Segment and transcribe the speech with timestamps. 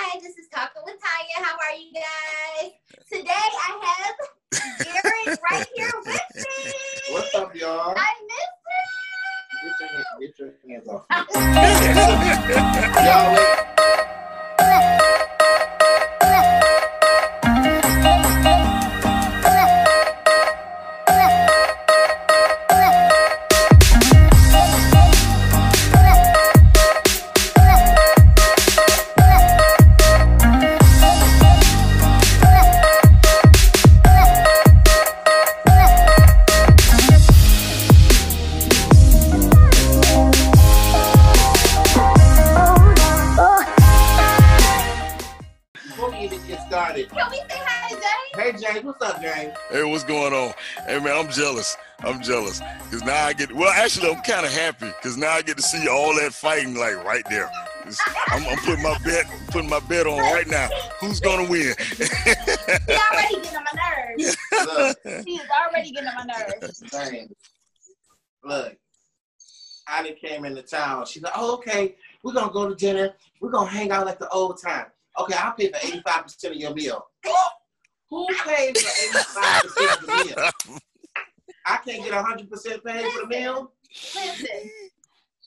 [0.00, 1.44] Hi, this is Talking with Tanya.
[1.44, 2.70] How are you guys?
[3.10, 4.14] Today I have
[4.78, 6.72] Jared right here with me.
[7.10, 7.94] What's up, y'all?
[7.96, 8.14] I
[9.60, 9.90] Get your,
[10.20, 11.02] get your hands off.
[11.10, 11.34] miss
[11.82, 11.98] him.
[12.94, 13.67] y'all,
[52.48, 53.52] I'm because now I get.
[53.52, 56.74] Well, actually, I'm kind of happy because now I get to see all that fighting
[56.74, 57.50] like right there.
[58.28, 60.68] I'm, I'm putting my bet, putting my bet on right now.
[61.00, 61.74] Who's gonna win?
[61.78, 64.36] He already getting on my nerves.
[64.52, 66.82] Look, He is already getting on my nerves.
[66.90, 67.32] James.
[68.44, 68.76] Look,
[69.86, 71.06] I done came into town.
[71.06, 73.14] She's like, oh, okay, we're gonna go to dinner.
[73.40, 74.86] We're gonna hang out like the old time.
[75.18, 77.06] Okay, I'll pay for 85% of your meal.
[78.10, 80.78] Who pays for 85% of the meal?
[81.68, 83.72] I can't get 100% paid for the meal.
[84.14, 84.70] Listen,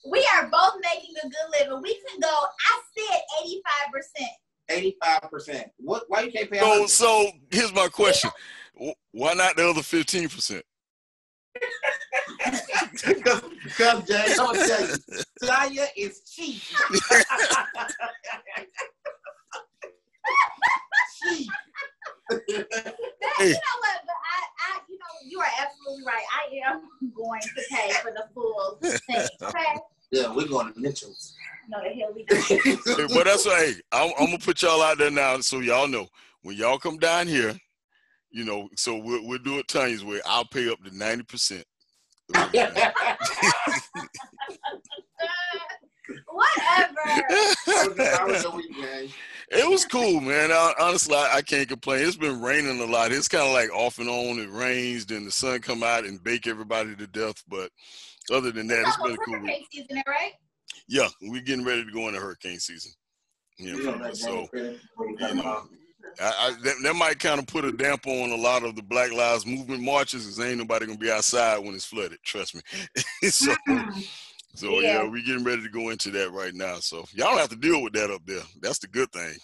[0.10, 1.82] we are both making a good living.
[1.82, 3.22] We can go, I said
[4.70, 4.92] 85%.
[5.32, 5.66] 85%.
[5.78, 6.04] What?
[6.08, 8.32] Why you can't pay so, 100 so here's my question:
[9.12, 10.64] Why not the other 15 percent?
[13.06, 14.96] because, because James, I'm gonna tell you,
[15.44, 16.62] Tanya is cheap.
[21.22, 21.50] cheap.
[22.30, 22.96] That,
[23.38, 23.48] Hey.
[23.48, 24.02] You know what?
[24.06, 24.80] But I, I,
[25.26, 26.24] you are absolutely right.
[26.32, 26.82] I am
[27.16, 29.28] going to pay for the full thing.
[29.42, 29.80] Okay?
[30.12, 31.36] yeah, we're going to Mitchell's.
[31.70, 32.36] No, the hell we do.
[32.98, 35.88] Hey, but that's why hey, I'm, I'm gonna put y'all out there now so y'all
[35.88, 36.08] know
[36.42, 37.56] when y'all come down here,
[38.32, 38.68] you know.
[38.76, 40.20] So we'll, we'll do it Tanya's way.
[40.26, 41.64] I'll pay up to 90 percent.
[48.82, 49.14] James?
[49.54, 50.50] It was cool, man.
[50.50, 52.08] I, honestly, I, I can't complain.
[52.08, 53.12] It's been raining a lot.
[53.12, 54.40] It's kind of like off and on.
[54.40, 57.44] It rains, then the sun come out and bake everybody to death.
[57.50, 57.70] But
[58.32, 59.50] other than that, it's been a Almost cool week.
[59.50, 60.32] hurricane season, right?
[60.88, 62.94] Yeah, we're getting ready to go into hurricane season.
[63.60, 65.68] Yeah, You know that so James Credit before you you know.
[66.20, 68.82] I, I, that, that might kind of put a damper on a lot of the
[68.84, 72.20] Black Lives Movement marches, because ain't nobody gonna be outside when it's flooded.
[72.24, 72.62] Trust me.
[73.30, 74.08] so, mm.
[74.56, 75.04] So yeah.
[75.04, 75.10] Yeah.
[75.10, 76.76] we're getting ready to go into that right now.
[76.80, 78.42] So y'all don't have to deal with that up there.
[78.62, 79.36] That's the good thing.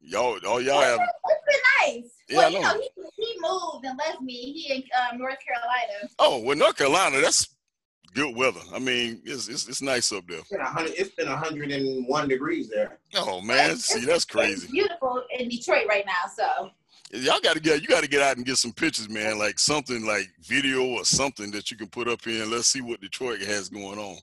[0.00, 1.00] Y'all, all y'all have.
[1.00, 2.10] It's been nice.
[2.28, 2.72] Yeah, well, I you know.
[2.74, 4.34] know, he, he moved and left me.
[4.52, 4.82] He in
[5.12, 6.08] um, North Carolina.
[6.18, 7.48] Oh, well, North Carolina, that's
[8.14, 8.60] good weather.
[8.72, 10.38] I mean, it's it's, it's nice up there.
[10.38, 12.98] It's been, 100, it's been 101 degrees there.
[13.16, 14.68] Oh man, It's- see, that's It's crazy.
[14.70, 16.30] beautiful in Detroit right now.
[16.34, 16.70] So
[17.12, 19.38] Y'all got to get you got to get out and get some pictures, man.
[19.38, 22.80] Like something like video or something that you can put up here and let's see
[22.80, 24.18] what Detroit has going on.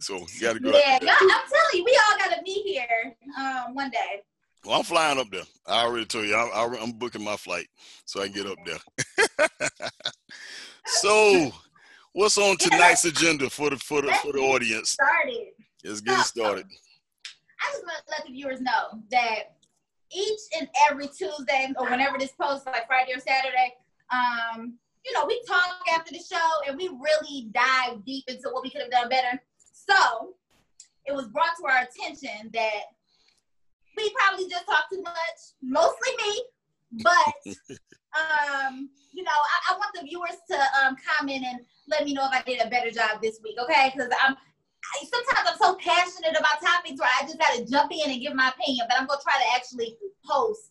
[0.00, 0.70] So you got to go.
[0.72, 4.22] yeah, y'all, I'm telling you, we all gotta be here um, one day.
[4.64, 5.42] Well, I'm flying up there.
[5.66, 7.66] I already told you, I, I'm booking my flight
[8.04, 9.88] so I can get up there.
[10.86, 11.52] so,
[12.12, 14.90] what's on tonight's agenda for the for the for the audience?
[14.90, 15.48] Started.
[15.84, 16.66] Let's get it started.
[16.66, 19.56] I just want to let the viewers know that
[20.14, 23.74] each and every Tuesday or whenever this posts, like Friday or Saturday,
[24.10, 24.74] um,
[25.04, 28.70] you know, we talk after the show and we really dive deep into what we
[28.70, 29.42] could have done better.
[29.58, 30.34] So
[31.06, 32.82] it was brought to our attention that
[33.96, 36.42] we probably just talk too much, mostly me,
[37.02, 37.54] but
[38.16, 42.26] um, you know, I, I want the viewers to um, comment and let me know
[42.26, 43.92] if I did a better job this week, okay?
[43.92, 44.36] Because I'm
[44.92, 48.20] I, sometimes I'm so passionate about topics where I just got to jump in and
[48.20, 50.70] give my opinion, but I'm gonna try to actually post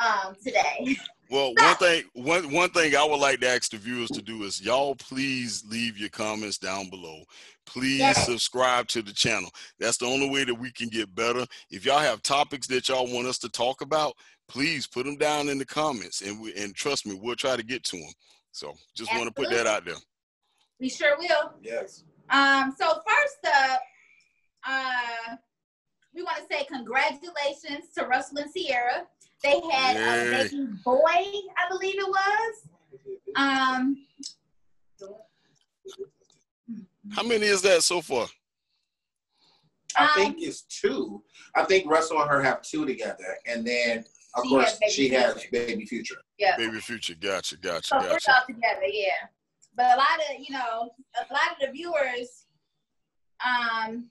[0.00, 0.96] um, today.
[1.30, 4.44] Well, one thing one one thing I would like to ask the viewers to do
[4.44, 7.22] is y'all please leave your comments down below.
[7.66, 8.24] Please Yes.
[8.24, 9.50] subscribe to the channel.
[9.78, 11.46] That's the only way that we can get better.
[11.70, 14.14] If y'all have topics that y'all want us to talk about,
[14.48, 17.62] please put them down in the comments, and we, and trust me, we'll try to
[17.62, 18.12] get to them.
[18.52, 19.94] So just want to put that out there.
[20.80, 21.52] We sure will.
[21.62, 22.02] Yes.
[22.30, 23.80] Um, so first up,
[24.66, 25.36] uh,
[26.14, 29.06] we want to say congratulations to Russell and Ciara.
[29.42, 32.68] They had a baby boy, I believe it was.
[33.36, 33.96] Um,
[37.12, 38.26] How many is that so far?
[39.96, 41.22] I Um, think it's two.
[41.54, 44.04] I think Russell and her have two together, and then
[44.36, 46.20] of She course has Baby she has baby future.
[46.38, 46.56] yeah.
[46.56, 49.26] Baby Future, gotcha, gotcha, So we're all together, yeah.
[49.80, 52.44] But a lot of, you know, a lot of the viewers,
[53.42, 54.10] um,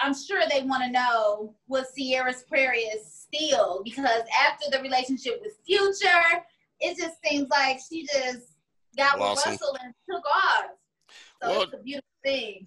[0.00, 5.42] I'm sure they want to know what Ciara's prayer is still because after the relationship
[5.42, 6.42] with Future,
[6.80, 8.54] it just seems like she just
[8.96, 9.52] got with Blossom.
[9.52, 10.64] Russell and took off.
[11.42, 12.66] So Well- it's a beautiful thing.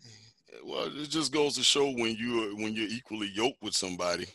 [0.64, 4.28] Well, it just goes to show when you when you're equally yoked with somebody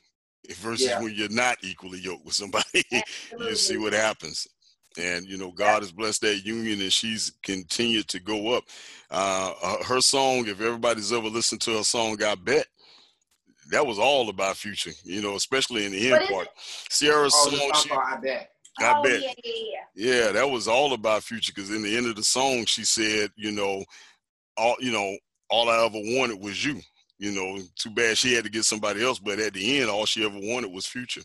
[0.48, 1.00] versus Yeah.
[1.00, 2.82] when you're not equally yoked with somebody.
[3.38, 4.48] you see what happens.
[4.98, 8.64] And you know, God has blessed that union, and she's continued to go up.
[9.10, 12.66] Uh, uh, her song, if everybody's ever listened to her song, "I Bet,"
[13.70, 14.92] that was all about future.
[15.04, 16.48] You know, especially in the end part.
[16.90, 18.50] Ciara's Oh, song she, I bet.
[18.78, 19.22] I oh, bet.
[19.22, 19.52] yeah, yeah,
[19.94, 20.14] yeah.
[20.26, 21.52] yeah, that was all about future.
[21.54, 23.84] Because in the end of the song, she said, you know,
[24.56, 25.16] all you know,
[25.50, 26.80] all I ever wanted was you.
[27.18, 30.04] You know, too bad she had to get somebody else, but at the end, all
[30.04, 31.22] she ever wanted was future.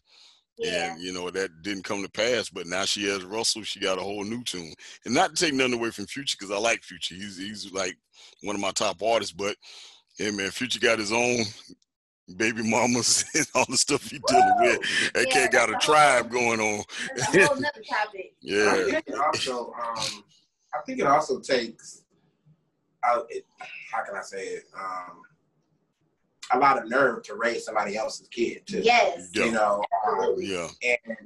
[0.59, 0.93] Yeah.
[0.93, 2.49] And you know that didn't come to pass.
[2.49, 3.63] But now she has Russell.
[3.63, 4.73] She got a whole new tune.
[5.05, 7.15] And not to take nothing away from Future, because I like Future.
[7.15, 7.95] He's he's like
[8.43, 9.33] one of my top artists.
[9.33, 9.55] But
[10.19, 11.45] yeah, man, Future got his own
[12.37, 15.11] baby mamas and all the stuff he dealing with.
[15.13, 16.83] That Yeah, kid got a that's whole- tribe going on.
[17.15, 18.33] That's a whole nother topic.
[18.43, 18.83] I Yeah.
[18.91, 20.23] think it also, um,
[20.73, 22.03] I think it also takes,
[23.03, 23.45] uh, it,
[23.91, 24.63] how can I say it?
[24.77, 25.21] Um,
[26.51, 28.81] a lot of nerve to raise somebody else's kid too.
[28.81, 29.29] Yes.
[29.33, 29.45] Yeah.
[29.45, 30.67] You know, um, Yeah.
[30.83, 31.17] and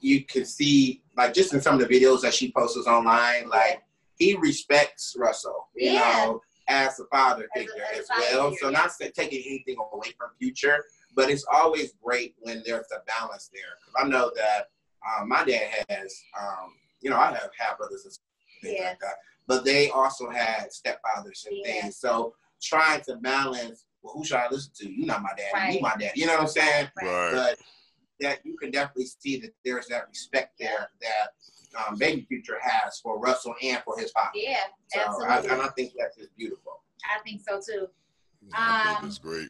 [0.00, 3.82] you can see like just in some of the videos that she posts online, like
[4.16, 6.00] he respects Russell, you Yeah.
[6.26, 8.50] know, as a father figure as a as father well.
[8.50, 8.78] figure, so yeah.
[8.78, 10.84] not sa- taking anything away from future,
[11.14, 13.76] but it's always great when there's a balance there.
[13.84, 14.70] 'Cause I know that
[15.06, 18.24] um, my dad has, um, you know, I have half brothers and sisters,
[18.62, 18.88] things Yeah.
[18.90, 19.16] like that,
[19.46, 21.82] but they also had stepfathers and Yeah.
[21.82, 21.98] things.
[21.98, 24.92] So trying to balance, well, who should I listen to?
[24.92, 25.50] You're not my dad.
[25.54, 25.74] Right.
[25.74, 26.12] You my dad.
[26.14, 26.88] You know what I'm saying?
[27.02, 27.32] Right.
[27.32, 27.58] but
[28.20, 33.00] that you can definitely see that there's that respect there that um, Baby Future has
[33.02, 34.30] for Russell and for his father.
[34.34, 34.58] Yeah,
[34.88, 35.50] So I, absolutely.
[35.50, 36.82] and I think that's just beautiful.
[37.04, 37.88] I think so too.
[38.54, 39.48] I think Um, it's great.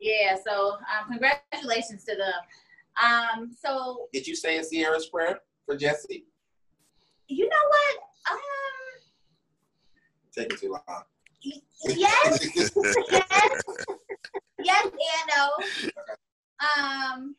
[0.00, 2.34] Yeah, so um, congratulations to them.
[3.02, 6.26] Um, so Did you say a Ciara's prayer for Jesse?
[7.28, 7.98] you know what?
[8.32, 8.38] Um,
[10.36, 11.02] Take it too long.
[11.44, 11.62] Y-
[11.96, 12.40] yes,
[13.10, 13.50] yes,
[14.58, 15.48] yes, and no.
[16.76, 17.36] Um,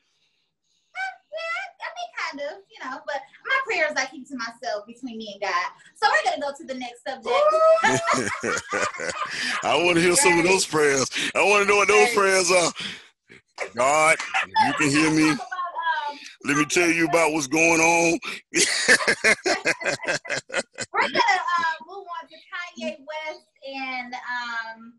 [1.31, 5.17] yeah, I mean, kind of, you know, but my prayers I keep to myself between
[5.17, 5.71] me and God.
[5.95, 7.33] So we're gonna go to the next subject.
[9.63, 11.09] I want to hear some of those prayers.
[11.35, 12.15] I want to know what those Right.
[12.15, 12.71] prayers are.
[13.75, 14.17] God,
[14.67, 15.31] you can hear me.
[15.33, 15.47] About, um,
[16.45, 18.19] Let me tell you about what's going on.
[21.13, 24.93] Uh, move on to Kanye West and um,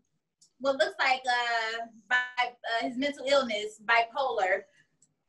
[0.59, 2.15] what looks like uh, bi-
[2.47, 4.63] uh, his mental illness, bipolar.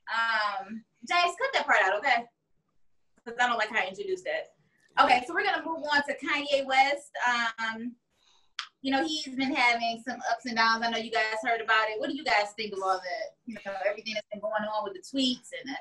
[0.08, 2.24] Um, James, cut that part out, okay?
[3.16, 4.52] Because I don't like how I introduced that.
[5.02, 7.10] Okay, so we're gonna move on to Kanye West.
[7.26, 7.94] Um,
[8.82, 10.84] you know, he's been having some ups and downs.
[10.84, 12.00] I know you guys heard about it.
[12.00, 13.36] What do you guys think of all that?
[13.46, 15.78] You know, everything that's been going on with the tweets and uh,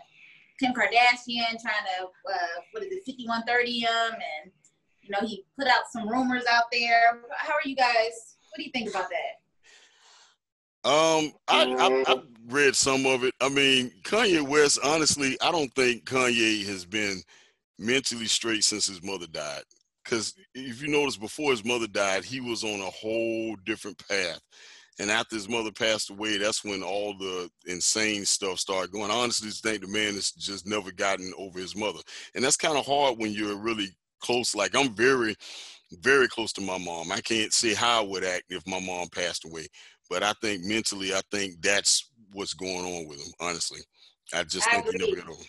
[0.60, 4.52] Kim Kardashian trying to, uh, what is it, 5130 him, and
[5.08, 7.22] you know, he put out some rumors out there.
[7.36, 8.38] How are you guys?
[8.50, 9.38] What do you think about that?
[10.90, 13.34] Um, I, I I read some of it.
[13.42, 14.80] I mean, Kanye West.
[14.84, 17.22] Honestly, I don't think Kanye has been
[17.78, 19.64] mentally straight since his mother died.
[20.04, 24.40] Because if you notice, before his mother died, he was on a whole different path.
[25.00, 29.12] And after his mother passed away, that's when all the insane stuff started going.
[29.12, 32.00] I honestly think the man has just never gotten over his mother.
[32.34, 33.90] And that's kind of hard when you're really
[34.22, 34.56] close.
[34.56, 35.36] Like I'm very,
[36.02, 37.12] very close to my mom.
[37.12, 39.68] I can't say how I would act if my mom passed away.
[40.10, 43.34] But I think mentally, I think that's what's going on with him.
[43.40, 43.82] Honestly,
[44.34, 45.44] I just I think he never got over.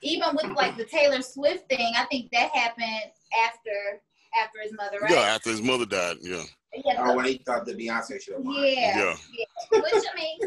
[0.00, 3.10] Even with like the Taylor Swift thing, I think that happened
[3.46, 4.00] after
[4.40, 5.10] after his mother, right?
[5.10, 6.16] Yeah, after his mother died.
[6.20, 6.42] Yeah,
[6.84, 8.56] Yeah, Or when he thought the Beyonce should have won.
[8.64, 9.44] yeah, yeah.
[9.80, 10.38] Which I mean,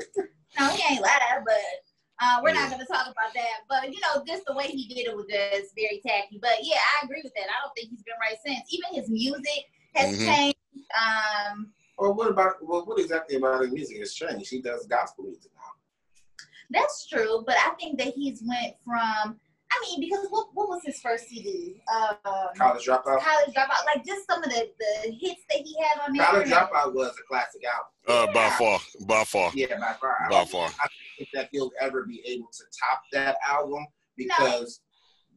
[0.59, 1.55] no, he ain't lied, but
[2.21, 3.65] uh, we're not gonna talk about that.
[3.67, 6.39] But you know, just the way he did it was just very tacky.
[6.41, 7.45] But yeah, I agree with that.
[7.49, 8.67] I don't think he's been right since.
[8.71, 10.25] Even his music has Mhm.
[10.25, 10.57] changed.
[10.97, 14.49] Um, Or what about well, what exactly about his music has changed?
[14.49, 15.61] He does gospel music now.
[16.69, 19.39] That's true, but I think that he's went from.
[19.73, 21.81] I mean, because what, what was his first CD?
[21.93, 22.15] Um,
[22.57, 23.03] College Dropout.
[23.21, 23.85] College Dropout.
[23.85, 26.25] Like just some of the, the hits that he had on there.
[26.25, 27.87] College Dropout was a classic album.
[28.07, 30.17] Uh, by far, by far, Yeah, by far.
[30.25, 30.69] I by don't far.
[31.17, 33.85] think that he'll ever be able to top that album
[34.17, 34.81] because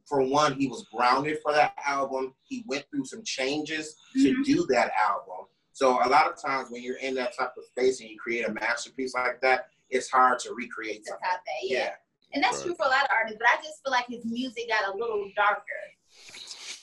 [0.06, 2.34] for one, he was grounded for that album.
[2.42, 4.44] He went through some changes to Mhm.
[4.44, 5.46] do that album.
[5.72, 8.46] So a lot of times when you're in that type of space and you create
[8.48, 11.28] a masterpiece like that, it's hard to recreate To something.
[11.30, 11.78] top that, yeah.
[11.78, 11.94] Yeah.
[12.34, 12.66] And that's Right.
[12.66, 14.96] true for a lot of artists, but I just feel like his music got a
[14.96, 15.62] little darker.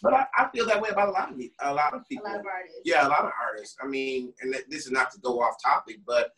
[0.01, 2.25] But I, I feel that way about a lot of me- a lot of people.
[2.25, 2.31] A people.
[2.31, 2.81] lot of artists.
[2.85, 3.75] Yeah, a lot of artists.
[3.81, 6.31] I mean, and this is not to go off topic, but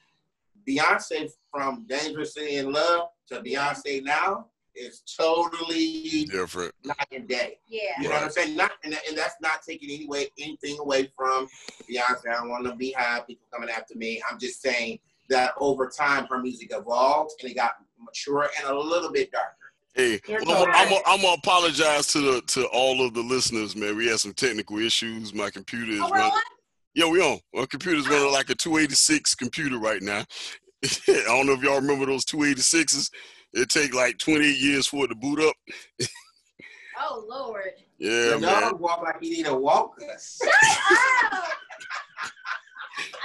[0.67, 6.73] Beyonce from Dangerously in Love to Beyonce now is totally different.
[6.83, 7.59] night and day.
[7.67, 7.81] Yeah.
[8.01, 8.55] You know what I'm saying?
[8.57, 11.47] Not and, and that's not taking any way anything away from
[11.89, 12.27] Beyonce.
[12.29, 14.21] I don't want to be high people coming after me.
[14.29, 18.77] I'm just saying that over time her music evolved and it got mature and a
[18.79, 19.55] little bit darker.
[19.95, 21.03] Hey, well, I'm, correct.
[21.05, 23.95] I'm gonna apologize to the to all of the listeners, man.
[23.95, 25.33] We had some technical issues.
[25.35, 26.31] My computer is Oh, running.
[26.31, 26.41] on?
[26.95, 27.39] Yeah, we on.
[27.53, 30.23] My computer's running like a 286 computer right now.
[30.83, 33.09] I don't know if y'all remember those 286s.
[33.53, 35.55] It take like 28 years for it to boot up.
[37.05, 37.71] Oh Lord.
[37.97, 38.61] Yeah, the man.
[38.61, 40.39] dog walk like he need to walk us.
[40.45, 40.49] Oh,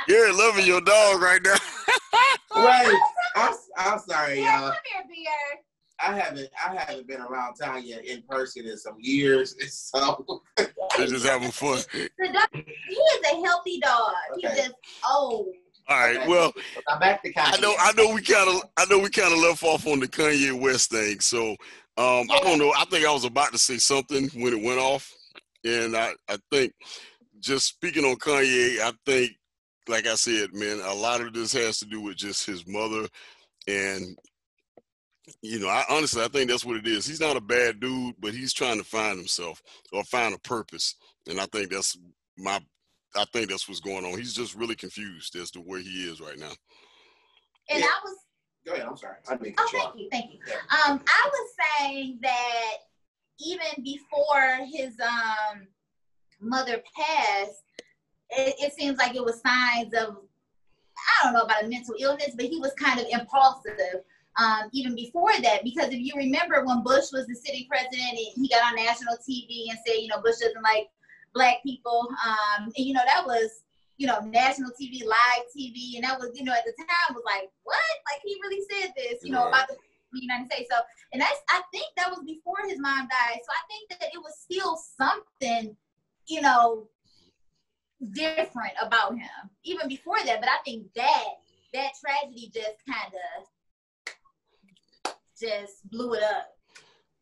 [0.08, 1.54] You're loving your dog right now.
[2.56, 3.00] right.
[3.36, 4.70] I'm, I'm sorry, yeah, y'all.
[4.70, 5.62] come here, Pierre.
[6.00, 9.54] I haven't I haven't been around Tanya in person in some years.
[9.68, 11.80] So They're just having fun.
[11.92, 14.12] The dog, he is a healthy dog.
[14.38, 14.74] He's just
[15.10, 15.48] old.
[15.88, 16.16] All right.
[16.18, 16.28] Okay.
[16.28, 16.52] Well,
[16.88, 17.56] I'm back to Kanye.
[17.56, 20.00] I know I know we kind of I know we kind of left off on
[20.00, 21.20] the Kanye West thing.
[21.20, 21.50] So
[21.96, 22.72] um, I don't know.
[22.76, 25.10] I think I was about to say something when it went off,
[25.64, 26.72] and I I think
[27.40, 29.32] just speaking on Kanye, I think
[29.88, 33.08] like I said, man, a lot of this has to do with just his mother,
[33.66, 34.16] and
[35.42, 37.06] you know, I honestly I think that's what it is.
[37.06, 40.94] He's not a bad dude, but he's trying to find himself or find a purpose,
[41.26, 41.98] and I think that's
[42.36, 42.60] my.
[43.16, 44.18] I think that's what's going on.
[44.18, 46.52] He's just really confused as to where he is right now.
[47.70, 47.86] And Yeah.
[47.86, 48.16] I was
[48.66, 48.86] Go ahead.
[48.86, 49.16] I'm sorry.
[49.26, 49.84] I didn't Oh, cut you off.
[49.92, 50.38] thank you, thank you.
[50.46, 50.92] Yeah.
[50.92, 52.72] Um, I was saying that
[53.40, 55.66] even before his um
[56.40, 57.62] mother passed,
[58.30, 60.18] it, it seems like it was signs of
[61.20, 64.02] I don't know about a mental illness, but he was kind of impulsive.
[64.36, 68.18] Um, even before that, because if you remember when Bush was the sitting president, and
[68.36, 70.88] he got on national TV and said, you know, Bush doesn't like
[71.34, 72.08] black people.
[72.24, 73.62] Um, and you know that was
[73.98, 77.24] you know, national TV, live TV, and that was, you know, at the time was
[77.26, 77.76] like, what?
[78.06, 79.48] Like he really said this, you know, Right.
[79.48, 80.70] about the United States.
[80.70, 80.78] So,
[81.12, 83.40] and that's, I think that was before his mom died.
[83.42, 85.76] So I think that it was still something,
[86.28, 86.88] you know,
[88.12, 89.28] different about him,
[89.64, 90.40] even before that.
[90.40, 91.24] But I think that
[91.74, 94.14] that tragedy just kind of
[95.38, 96.48] just blew it up.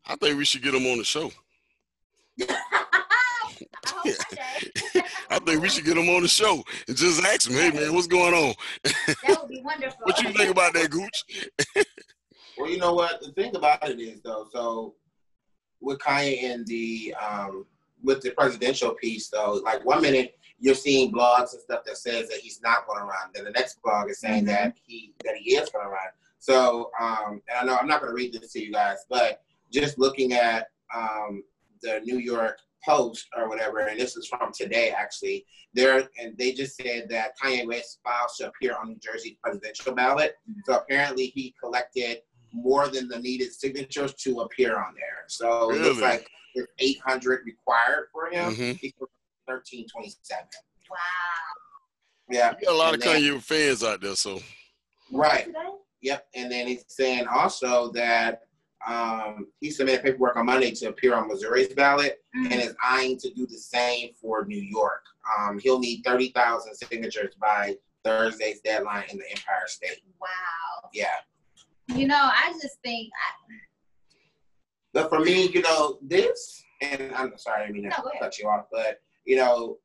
[0.05, 1.31] I think we should get him on the show.
[2.41, 2.93] I
[3.85, 5.01] hope one day.
[5.29, 7.93] I think we should get him on the show and just ask him, hey man,
[7.93, 8.53] what's going on?
[8.83, 9.99] that would be wonderful.
[10.03, 11.85] What you think about that, Gooch?
[12.57, 13.21] Well, you know what?
[13.21, 14.95] The thing about it is though, so
[15.81, 17.65] with Kanye and the um
[18.03, 22.27] with the presidential piece though, like one minute you're seeing blogs and stuff that says
[22.29, 24.47] that he's not going to run, then the next blog is saying Mhm.
[24.47, 26.07] that he that he is going to run.
[26.39, 29.41] So um, and I know I'm not going to read this to you guys, but
[29.71, 31.43] just looking at um,
[31.81, 35.45] the New York Post or whatever, and this is from today actually.
[35.73, 39.93] There and they just said that Kanye West files to appear on New Jersey presidential
[39.93, 40.35] ballot.
[40.65, 42.21] So apparently he collected
[42.53, 45.25] more than the needed signatures to appear on there.
[45.27, 48.53] So it looks like there's 800 required for him.
[49.47, 49.59] Mhm.
[49.71, 50.47] Equals 1327.
[50.89, 50.97] wow.
[52.29, 52.53] Yeah.
[52.59, 54.41] You got a lot of And then- Kanye fans out there, so
[55.11, 55.45] Right.
[55.45, 55.69] Today?
[56.01, 56.27] Yep.
[56.35, 58.43] And then he's saying also that
[58.85, 62.51] um, he submitted paperwork on Monday to appear on Missouri's ballot Mhm.
[62.51, 65.03] and is eyeing to do the same for New York.
[65.39, 67.75] Um, he'll need 30,000 signatures by
[68.05, 70.03] Thursday's deadline in the Empire State.
[70.21, 70.89] Wow.
[70.93, 71.15] Yeah.
[71.87, 73.53] You know, I just think I,
[74.93, 78.21] But for me, you know, this, and I'm sorry, I mean to No, go ahead.
[78.21, 79.77] cut you off, but, you know,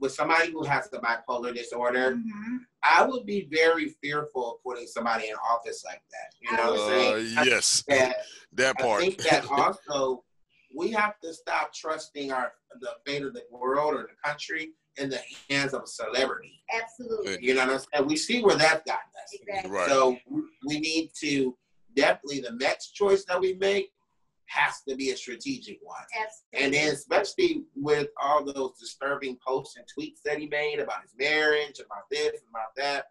[0.00, 2.60] with somebody who has the bipolar disorder, Mhm.
[2.82, 6.34] I would be very fearful of putting somebody in office like that.
[6.40, 7.38] You know what I'm uh, saying?
[7.38, 9.00] I yes, think that that, I part.
[9.00, 10.24] think that also
[10.74, 15.10] we have to stop trusting our the fate of the world or the country in
[15.10, 15.20] the
[15.50, 16.62] hands of a celebrity.
[16.72, 17.38] absolutely.
[17.44, 18.08] You know what I'm saying?
[18.08, 19.32] We see where that got us.
[19.32, 19.70] Exactly.
[19.70, 19.88] Right.
[19.88, 20.16] So
[20.66, 21.56] we need to
[21.96, 23.93] definitely the next choice that we make
[24.54, 25.96] has to be a strategic one.
[26.14, 26.64] Absolutely.
[26.64, 31.12] And then especially with all those disturbing posts and tweets that he made about his
[31.18, 33.06] marriage, about this, about that.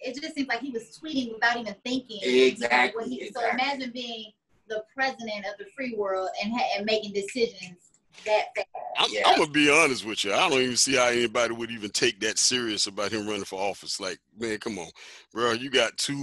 [0.00, 2.18] it just seems like he was tweeting without even thinking.
[2.22, 4.32] Exactly, he, So imagine being
[4.68, 8.68] the president of the free world and, ha- and making decisions that fast.
[8.98, 9.22] I'm, Yeah.
[9.26, 10.32] I'm gonna be honest with you.
[10.32, 13.60] I don't even see how anybody would even take that serious about him running for
[13.60, 14.00] office.
[14.00, 14.88] Like, man, come on,
[15.32, 15.52] bro.
[15.52, 16.16] You got too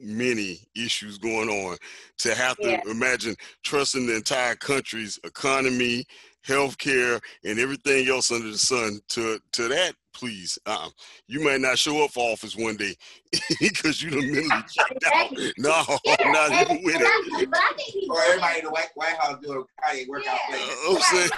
[0.00, 1.76] many issues going on
[2.18, 2.82] to have to Yeah.
[2.90, 6.04] imagine trusting the entire country's economy,
[6.46, 9.94] healthcare, and everything else under the sun to to that.
[10.14, 10.88] Please, uh,
[11.28, 12.94] you might not show up for office one day
[13.60, 15.30] because you done mentally checked out.
[15.58, 17.02] No, Yeah, I'm not even with it.
[17.02, 20.56] I- but I think Or everybody in the White, White House doing Kanye workout Yeah.
[20.88, 21.30] Uh, plays.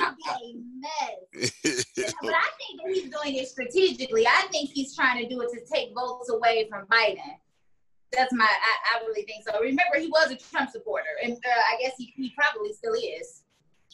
[0.00, 0.64] I'm saying.
[0.82, 0.92] Man,
[1.32, 2.14] it would be a mess.
[2.22, 4.26] But I think that he's doing it strategically.
[4.26, 7.18] I think he's trying to do it to take votes away from Biden.
[8.12, 9.60] That's my, I, I really think so.
[9.60, 13.42] Remember, he was a Trump supporter, and uh, I guess he, he probably still is.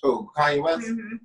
[0.03, 0.87] Oh, Kanye West.
[0.87, 1.17] hmm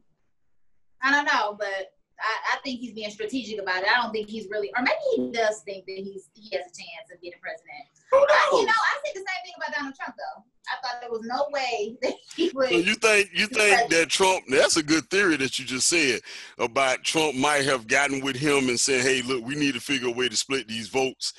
[1.02, 3.90] I don't know, but I, I think he's being strategic about it.
[3.90, 6.76] I don't think he's really, or maybe he does think that he's he has a
[6.76, 7.88] chance of getting president.
[8.12, 8.62] Who I, knows?
[8.62, 10.44] you know, I think the same thing about Donald Trump, though.
[10.70, 12.70] I thought there was no way that he would.
[12.70, 14.44] So you think you think that Trump?
[14.50, 16.22] That's a good theory that you just said
[16.58, 20.10] about Trump might have gotten with him and said, "Hey, look, we need to figure
[20.10, 21.34] a way to split these votes.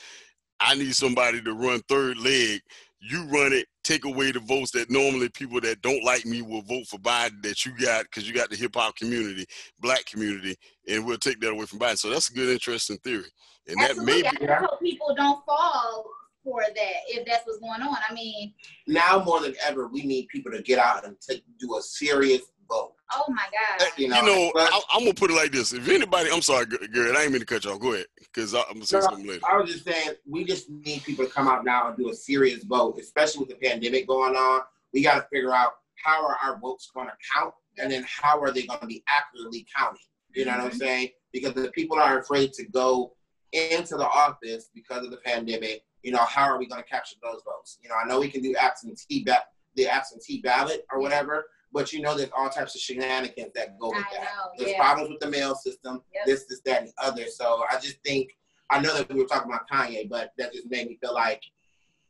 [0.61, 2.61] I need somebody to run third leg.
[3.01, 6.61] You run it, take away the votes that normally people that don't like me will
[6.61, 9.47] vote for Biden that you got because you got the hip hop community,
[9.81, 10.55] black community,
[10.87, 11.97] and we'll take that away from Biden.
[11.97, 13.31] So that's a good, interesting theory,
[13.67, 14.23] and that may Absolutely.
[14.23, 16.11] be I just hope people don't fall
[16.45, 17.97] for that if that's what's going on.
[18.09, 18.53] I mean,
[18.87, 22.43] now more than ever, we need people to get out and take do a serious
[22.71, 22.93] vote.
[23.13, 23.89] oh my God.
[23.97, 26.43] You You know, know, but- I, I'm gonna put it like this: If anybody, I'm
[26.43, 27.81] sorry, Garrett, I ain't mean to cut you off.
[27.81, 29.43] Go ahead, because I'm gonna say No, something later.
[29.51, 32.15] I was just saying, we just need people to come out now and do a
[32.15, 34.63] serious vote, especially with the pandemic going on.
[34.93, 35.73] We got to figure out
[36.03, 39.05] how are our votes going to count, and then how are they going to be
[39.09, 40.01] accurately counted.
[40.35, 40.79] You know what I'm mm-hmm.
[40.79, 41.09] saying?
[41.33, 43.13] Because the people are afraid to go
[43.53, 45.83] into the office because of the pandemic.
[46.03, 47.79] You know, how are we going to capture those votes?
[47.83, 49.45] You know, I know we can do absentee ba-
[49.77, 53.89] the absentee ballot or whatever, but you know, there's all types of shenanigans that go
[53.91, 54.23] with I that.
[54.23, 54.81] know, There's yeah.
[54.81, 56.27] problems with the mail system Yep.
[56.27, 57.27] this, this, that, and the other.
[57.27, 58.37] So I just think
[58.71, 61.43] I know that we were talking about Kanye, but that just made me feel like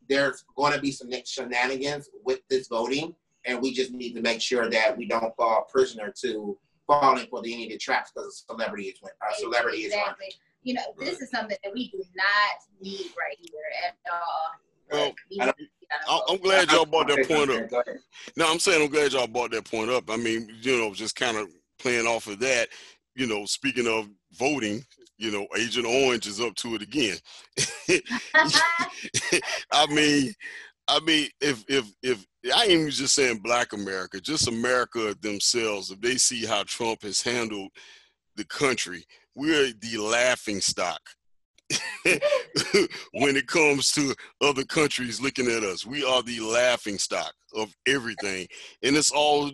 [0.08, 3.14] there's going to be some next shenanigans with this voting,
[3.46, 7.40] and we just need to make sure that we don't fall prisoner to falling for
[7.42, 10.02] the any of the traps because a celebrity is win- a celebrity is running.
[10.04, 10.34] exactly.
[10.62, 14.60] You know, this is something that we do not need right here at all.
[14.90, 15.68] Well, I don't- need to get
[16.08, 17.86] I'm I'm glad y'all brought that point up.
[18.36, 20.08] No, I'm saying I'm glad y'all brought that point up.
[20.08, 21.48] I mean, you know, just kind of
[21.80, 22.68] playing off of that.
[23.16, 24.84] You know, speaking of voting,
[25.18, 27.16] you know, Agent Orange is up to it again.
[29.72, 30.32] I mean,
[30.88, 35.90] I mean, if if if I ain't even just saying Black America, just America themselves,
[35.90, 37.70] if they see how Trump has handled
[38.36, 41.00] the country, we're the laughing stock
[43.12, 45.86] when it comes to other countries looking at us.
[45.86, 48.46] We are the laughing stock of everything,
[48.82, 49.50] and it's all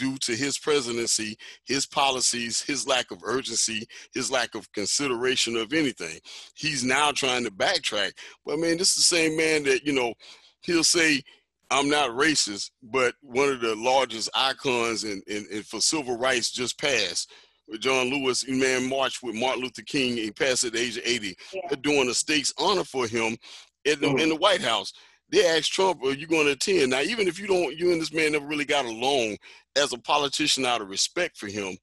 [0.00, 5.74] due to his presidency, his policies, his lack of urgency, his lack of consideration of
[5.74, 6.18] anything.
[6.54, 8.12] He's now trying to backtrack.
[8.46, 10.14] But man, this is the same man that, you know,
[10.62, 11.22] he'll say,
[11.70, 15.22] I'm not racist, but one of the largest icons in
[15.64, 17.30] for civil rights just passed.
[17.70, 20.16] With John Lewis, man, marched with Martin Luther King.
[20.16, 21.36] He passed at the age of 80.
[21.52, 21.60] Yeah.
[21.68, 23.38] They're doing a state's honor for him
[23.84, 24.20] in the, Mhm.
[24.22, 24.92] in the White House.
[25.28, 28.00] They asked Trump, "Are you going to attend?" Now, even if you don't, you and
[28.00, 29.38] this man never really got along.
[29.76, 31.78] As a politician, out of respect for him,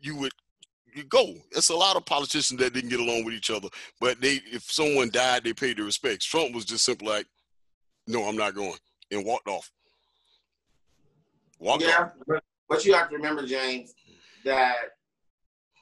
[0.00, 0.32] you would
[0.94, 1.34] you go.
[1.50, 3.68] It's a lot of politicians that didn't get along with each other,
[4.00, 6.24] but they, if someone died, they paid their respects.
[6.24, 7.26] Trump was just simply like,
[8.06, 8.78] "No, I'm not going,"
[9.10, 9.70] and walked off.
[11.58, 11.82] Walked.
[11.82, 13.92] Yeah, but, but you have to remember, James,
[14.44, 14.95] that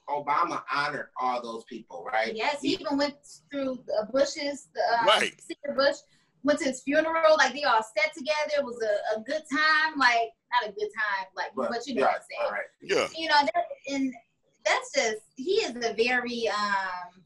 [0.09, 2.35] Obama honored all those people, right?
[2.35, 3.15] yes, he even went
[3.51, 5.33] through the Bush's, the um, Right.
[5.41, 5.97] Secret Bush,
[6.43, 7.37] went to his funeral.
[7.39, 8.53] Like they all sat together.
[8.59, 9.99] It was a, a good time.
[9.99, 12.45] Like not a good time, like but, you know yeah, what I'm saying.
[12.45, 12.63] all right.
[12.83, 13.65] Yeah, You know, that,
[13.95, 14.13] and
[14.65, 17.23] that's just he is a very um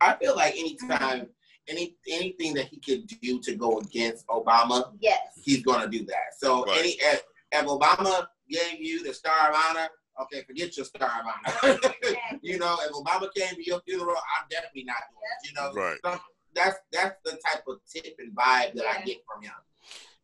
[0.00, 1.28] I feel like anytime,
[1.68, 5.18] any anything that he could do to go against Obama, yes.
[5.42, 6.34] he's gonna do that.
[6.38, 6.78] So Right.
[6.78, 9.88] any if, if Obama gave you the Star of Honor,
[10.20, 11.26] okay, forget your Star of
[11.64, 11.78] Honor.
[12.42, 15.48] you know, if Obama came to your funeral, I'm definitely not doing it.
[15.48, 15.98] You know, right.
[16.04, 16.20] some,
[16.54, 19.52] that's that's the type of tip and vibe that I get from him.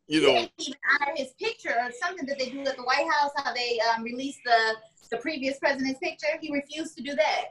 [0.07, 2.83] You He know, didn't even honor his picture or something that they do at the
[2.83, 4.75] White House, how they um, released the
[5.11, 6.27] the previous president's picture.
[6.39, 7.45] He refused to do that.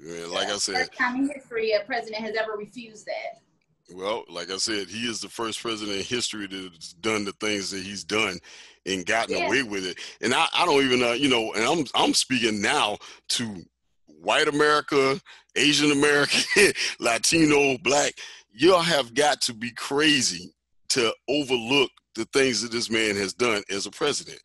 [0.00, 3.40] man, like I said, First time in history a president has ever refused that.
[3.94, 7.70] Well, like I said, he is the first president in history that's done the things
[7.72, 8.38] that he's done
[8.86, 9.46] and gotten Yeah.
[9.46, 9.98] away with it.
[10.20, 12.98] And I, I don't even, uh, you know, and I'm I'm speaking now
[13.30, 13.64] to
[14.06, 15.20] white America,
[15.56, 18.14] Asian American, Latino, black.
[18.52, 20.52] Y'all have got to be crazy
[20.90, 24.38] to overlook the things that this man has done as a president.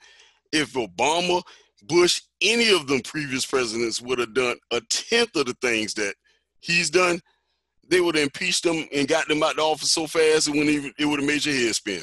[0.54, 1.44] If Obama,
[1.84, 6.16] Bush, any of them previous presidents would have done a tenth of the things that
[6.62, 7.20] he's done,
[7.90, 10.70] they would have impeached them and got them out the office so fast it wouldn't
[10.70, 12.02] even it would have made your head spin.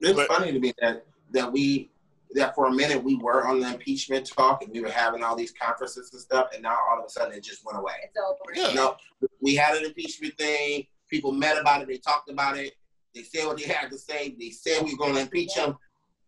[0.00, 1.90] It's But- funny to me that that we
[2.32, 5.34] that for a minute we were on the impeachment talk and we were having all
[5.34, 7.94] these conferences and stuff, and now all of a sudden it just went away.
[8.04, 8.38] It's over.
[8.54, 8.68] Yeah.
[8.70, 8.96] You know,
[9.40, 10.86] we had an impeachment thing.
[11.08, 11.88] People met about it.
[11.88, 12.74] They talked about it.
[13.14, 14.36] They said what they had to say.
[14.38, 15.76] They said we were going to impeach him.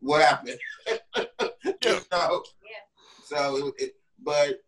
[0.01, 0.59] What happened?
[1.83, 1.93] Yeah.
[1.93, 2.43] You know?
[2.63, 2.79] Yeah.
[3.25, 4.61] So, it, it, but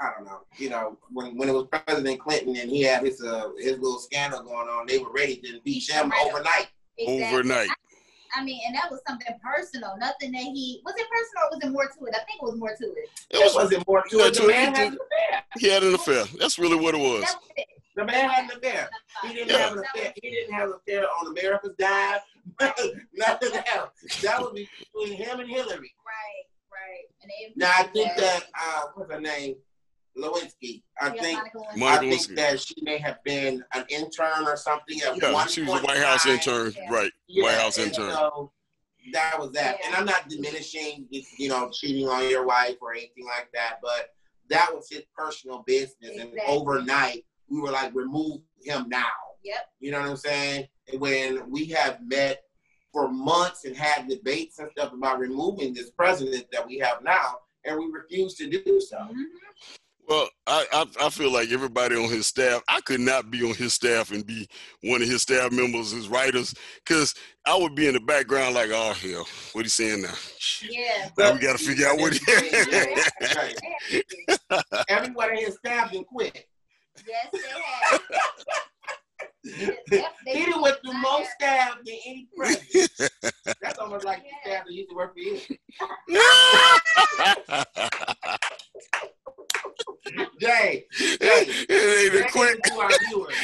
[0.00, 0.40] I don't know.
[0.56, 3.98] You know, when when it was President Clinton and he had his uh his little
[3.98, 6.68] scandal going on, they were ready to impeach him overnight.
[6.98, 7.24] Exactly.
[7.24, 7.68] Overnight.
[8.36, 9.96] I mean, and that was something personal.
[9.98, 12.14] Nothing that he was it personal or was it more to it?
[12.14, 12.96] I think it was more to it.
[12.96, 14.34] It There was, wasn't more to it.
[14.34, 15.42] to The man he had an affair.
[15.58, 16.24] he had an affair.
[16.38, 17.22] That's really what it was.
[17.22, 17.66] That was it.
[17.96, 18.90] The man had an affair.
[19.22, 19.58] He didn't Yeah.
[19.58, 20.12] have an affair.
[20.20, 22.18] He didn't have an affair on America's dime.
[23.14, 23.90] Nothing else.
[24.22, 25.94] That was between him and Hillary.
[26.04, 27.04] Right, right.
[27.22, 29.56] And they Now I think that uh, what's her name,
[30.18, 30.82] Lewinsky.
[31.00, 31.82] I Yeah, think Monica Lewinsky.
[31.86, 32.36] I think Lewinsky.
[32.36, 35.84] that she may have been an intern or something at Yeah, one she was point
[35.84, 36.32] a White House time.
[36.34, 36.72] intern.
[36.76, 36.92] Yeah.
[36.92, 37.12] Right.
[37.26, 38.10] Yeah, White House and intern.
[38.10, 38.52] So
[39.12, 39.78] that was that.
[39.80, 39.86] Yeah.
[39.86, 44.14] And I'm not diminishing, you know, cheating on your wife or anything like that, but
[44.50, 46.18] that was his personal business.
[46.18, 49.06] And overnight, we were like, remove him now.
[49.42, 49.68] Yep.
[49.80, 50.68] You know what I'm saying?
[50.90, 52.42] And when we have met
[52.92, 57.38] for months and had debates and stuff about removing this president that we have now,
[57.64, 58.96] and we refuse to do so.
[58.96, 59.24] Mhm.
[60.06, 62.62] Well, I, I I feel like everybody on his staff.
[62.68, 64.46] I could not be on his staff and be
[64.82, 67.14] one of his staff members, his writers, because
[67.46, 70.12] I would be in the background like, oh hell, what he saying now?
[70.68, 71.08] Yeah.
[71.16, 72.20] Now we got to figure out what he.
[72.28, 73.32] Yeah,
[74.50, 74.62] right.
[74.90, 76.44] Everyone in his staff didn't quit.
[77.08, 77.38] Yes, they
[77.90, 78.00] have.
[79.46, 79.76] Yep,
[80.24, 82.90] they He done went through more staff than any president.
[83.60, 85.38] That's almost like the staff that used to work for you.
[90.40, 92.62] Jay, Jay, it ain't a back quick.
[92.62, 93.34] to our viewers.
[93.36, 93.38] I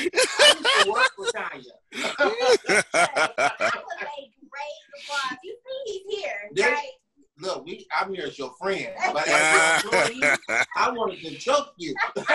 [0.55, 1.75] used to work for Tanya.
[1.92, 2.66] That was a
[4.01, 4.33] great
[5.03, 5.38] applause.
[5.44, 6.70] You see, he's here, Yeah.
[6.73, 6.94] right?
[7.40, 10.20] Look, we I'm here as your friend, but as your employee,
[10.77, 11.94] I wanted to choke you.
[12.16, 12.31] Look,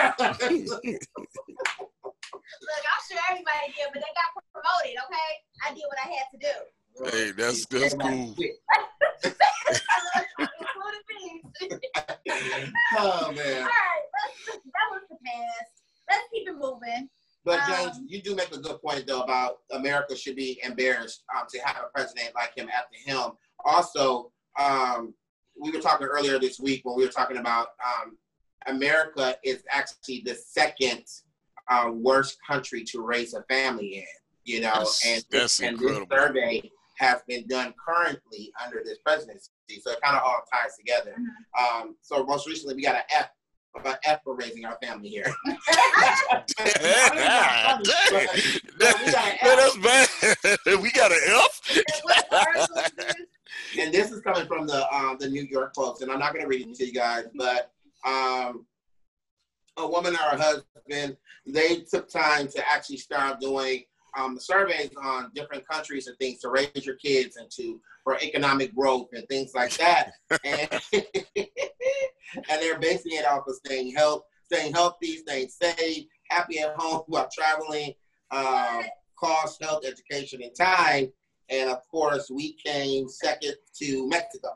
[2.84, 4.96] I'm sure everybody did, but they got promoted.
[5.06, 5.30] Okay,
[5.64, 6.54] I did what I had to do.
[7.16, 8.34] Hey, that's- that's Everybody cool.
[8.34, 8.54] quit.
[10.38, 11.42] Including me.
[12.98, 13.62] Oh All man.
[13.62, 15.70] right, let's, that was the past.
[16.10, 17.08] Let's keep it moving.
[17.44, 21.24] But James, Um, you do make a good point though about America should be embarrassed
[21.36, 23.32] um, to have a president like him at the helm.
[23.64, 25.14] Also, um,
[25.60, 28.16] we were talking earlier this week when we were talking about um,
[28.66, 31.02] America is actually the second
[31.68, 34.04] uh, worst country to raise a family in.
[34.44, 36.06] You know, That's- and that's and incredible.
[36.08, 39.50] this survey has been done currently under this presidency,
[39.82, 41.14] so it kind of all ties together.
[41.18, 41.82] Mm-hmm.
[41.82, 43.28] Um, so most recently, we got an F,
[43.84, 45.26] an F for raising our family here.
[45.46, 45.56] Dang.
[48.10, 48.28] But-
[48.78, 50.08] but we got an that's bad.
[50.82, 51.82] we got an F.
[52.02, 53.14] What article is this?
[53.78, 56.42] and this is coming from the um, the New York Post, and I'm not going
[56.42, 57.70] to read it to you guys, but
[58.06, 58.64] um,
[59.76, 63.84] a woman or her husband they took time to actually start doing
[64.16, 68.74] um, surveys on different countries and things to raise your kids and to for economic
[68.74, 70.12] growth and things like that,
[70.44, 70.68] and
[71.36, 77.02] and they're basing it off of staying health, staying healthy, staying safe, happy at home
[77.06, 77.92] while traveling,
[78.30, 78.82] um,
[79.18, 81.12] cost, health, education, and time.
[81.48, 84.48] And of course, we came second to Mexico.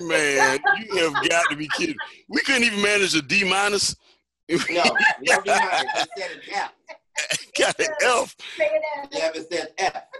[0.00, 1.96] Man, you have got to be kidding.
[2.28, 3.94] We couldn't even manage a D minus.
[4.48, 4.82] No,
[5.20, 5.84] no denial.
[5.96, 6.72] It said an F.
[7.58, 8.36] got an F.
[8.58, 10.02] Yeah, it said F.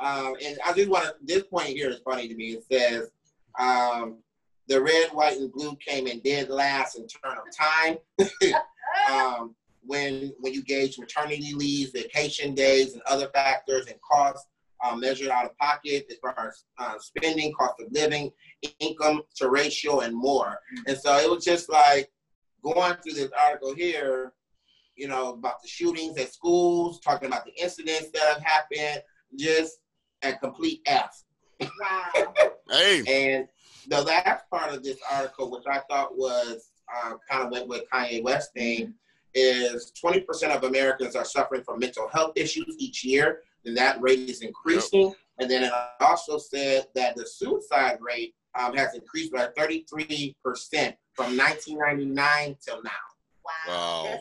[0.00, 2.52] Um, and I just want to, this point here is funny to me.
[2.52, 3.10] It says,
[3.58, 4.22] um,
[4.66, 7.98] the red, white, and blue came in dead last in turn of time.
[9.12, 14.46] um, when when you gauge maternity leaves, vacation days, and other factors and costs
[14.82, 18.30] uh, measured out of pocket as far as uh, spending, cost of living,
[18.78, 20.58] income to ratio, and more.
[20.86, 22.10] And so it was just like
[22.62, 24.32] going through this article here,
[25.00, 29.02] you know, about the shootings at schools, talking about the incidents that have happened,
[29.38, 29.78] just
[30.22, 31.24] a complete F.
[31.60, 32.34] Wow.
[32.70, 33.48] Hey, And
[33.88, 37.84] the last part of this article, which I thought was uh, kind of went with
[37.90, 38.94] Kanye West thing,
[39.34, 44.28] is 20% of Americans are suffering from mental health issues each year, and that rate
[44.28, 45.14] is increasing.
[45.38, 50.34] And then it also said that the suicide rate um, has increased by 33%
[51.14, 52.90] from 1999 till now.
[53.44, 54.04] Wow.
[54.04, 54.18] Wow.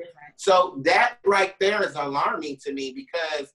[0.00, 0.34] That's different.
[0.36, 3.52] So that right there is alarming to me because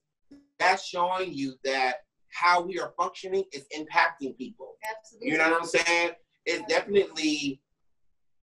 [0.58, 1.96] that's showing you that
[2.32, 4.74] how we are functioning is impacting people.
[4.96, 5.30] Absolutely.
[5.30, 6.10] You know what I'm saying?
[6.44, 7.60] It's definitely.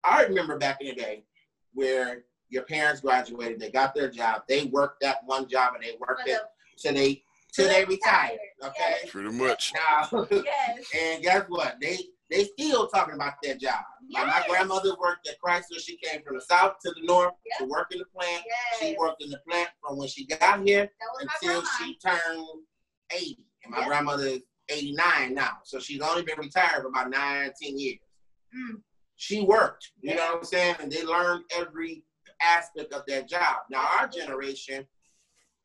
[0.03, 1.25] I remember back in the day
[1.73, 5.95] where your parents graduated, they got their job, they worked that one job, and they
[5.99, 8.39] worked it the- till they till they retired.
[8.63, 9.07] Okay.
[9.09, 9.73] pretty much.
[9.75, 10.85] Now, Yes.
[10.95, 11.77] and guess what?
[11.81, 11.97] They
[12.29, 13.83] they still talking about their job.
[14.11, 15.79] Like my grandmother worked at Chrysler.
[15.79, 18.43] She came from the south to the north to work in the plant.
[18.79, 22.45] She worked in the plant from when she got here That until she turned
[23.11, 23.37] 80.
[23.63, 23.87] And my Yep.
[23.87, 25.57] grandmother is 89 now.
[25.63, 27.99] So she's only been retired for about nine, 10 years.
[28.55, 28.81] Mm.
[29.15, 29.91] she worked.
[30.01, 30.75] You know what I'm saying?
[30.79, 32.03] And they learned every
[32.41, 33.57] aspect of that job.
[33.69, 34.87] Now our generation,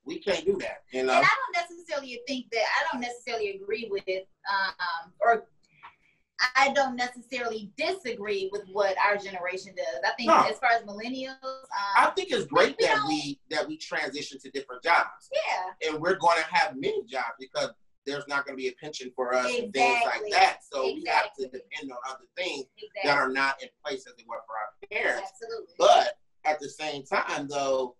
[0.04, 0.82] we can't do that.
[0.92, 1.14] You know.
[1.14, 5.46] And I don't necessarily think that I don't necessarily agree with um, or
[6.56, 10.02] I don't necessarily disagree with what our generation does.
[10.04, 10.46] I think No.
[10.48, 11.36] as far as millennials,
[11.96, 15.88] I um, think it's great We that we that we transition to different jobs, yeah,
[15.90, 17.70] and we're going to have many jobs because
[18.06, 20.58] there's not going to be a pension for us and things like that.
[20.70, 22.66] So we have to depend on other things
[23.02, 25.30] that are not in place as they were for our parents.
[25.32, 25.74] absolutely.
[25.78, 27.96] But at the same time, though,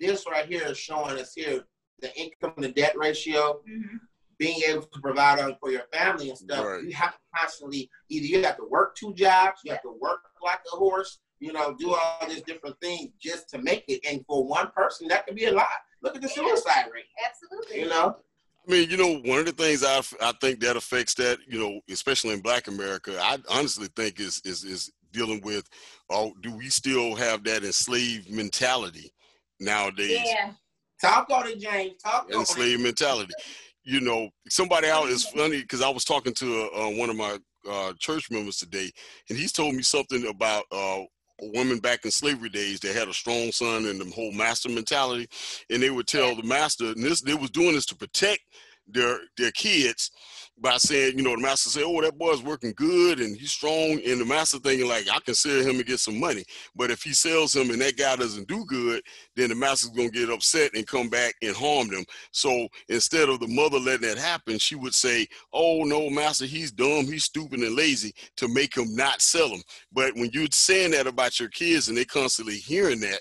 [0.00, 1.64] this right here is showing us here
[2.00, 4.00] the income to debt ratio, Mhm.
[4.38, 6.64] Being able to provide on for your family and stuff.
[6.64, 6.84] Right.
[6.84, 10.20] You have to constantly either you have to work two jobs, you have to work
[10.42, 14.00] like a horse, you know, do all these different things just to make it.
[14.08, 15.66] And for one person, that could be a lot.
[16.02, 17.04] Look at the suicide rate.
[17.26, 17.80] Absolutely.
[17.80, 18.16] You know,
[18.66, 21.58] I mean, you know, one of the things I, I think that affects that, you
[21.58, 25.68] know, especially in Black America, I honestly think is is is dealing with,
[26.10, 29.12] oh, do we still have that enslaved mentality
[29.60, 30.20] nowadays?
[30.24, 30.50] Yeah.
[31.00, 32.02] talk on it, James.
[32.02, 32.36] Talk on it.
[32.36, 33.32] enslaved mentality.
[33.88, 37.38] You know, somebody out is funny because I was talking to uh, one of my
[37.70, 38.90] uh, church members today,
[39.30, 41.02] and he's told me something about uh,
[41.40, 45.28] women back in slavery days that had a strong son and the whole master mentality,
[45.70, 48.40] and they would tell the master, and this they was doing this to protect
[48.88, 50.10] their their kids
[50.58, 54.00] by saying, you know, the master say, "Oh, that boy's working good and he's strong,"
[54.04, 57.02] and the master thinking like, "I can sell him and get some money," but if
[57.02, 59.02] he sells him and that guy doesn't do good,
[59.34, 62.04] then the master's gonna get upset and come back and harm them.
[62.32, 66.72] So instead of the mother letting that happen, she would say, "Oh no, master, he's
[66.72, 69.62] dumb, he's stupid and lazy," to make him not sell him.
[69.92, 73.20] But when you're saying that about your kids and they constantly hearing that,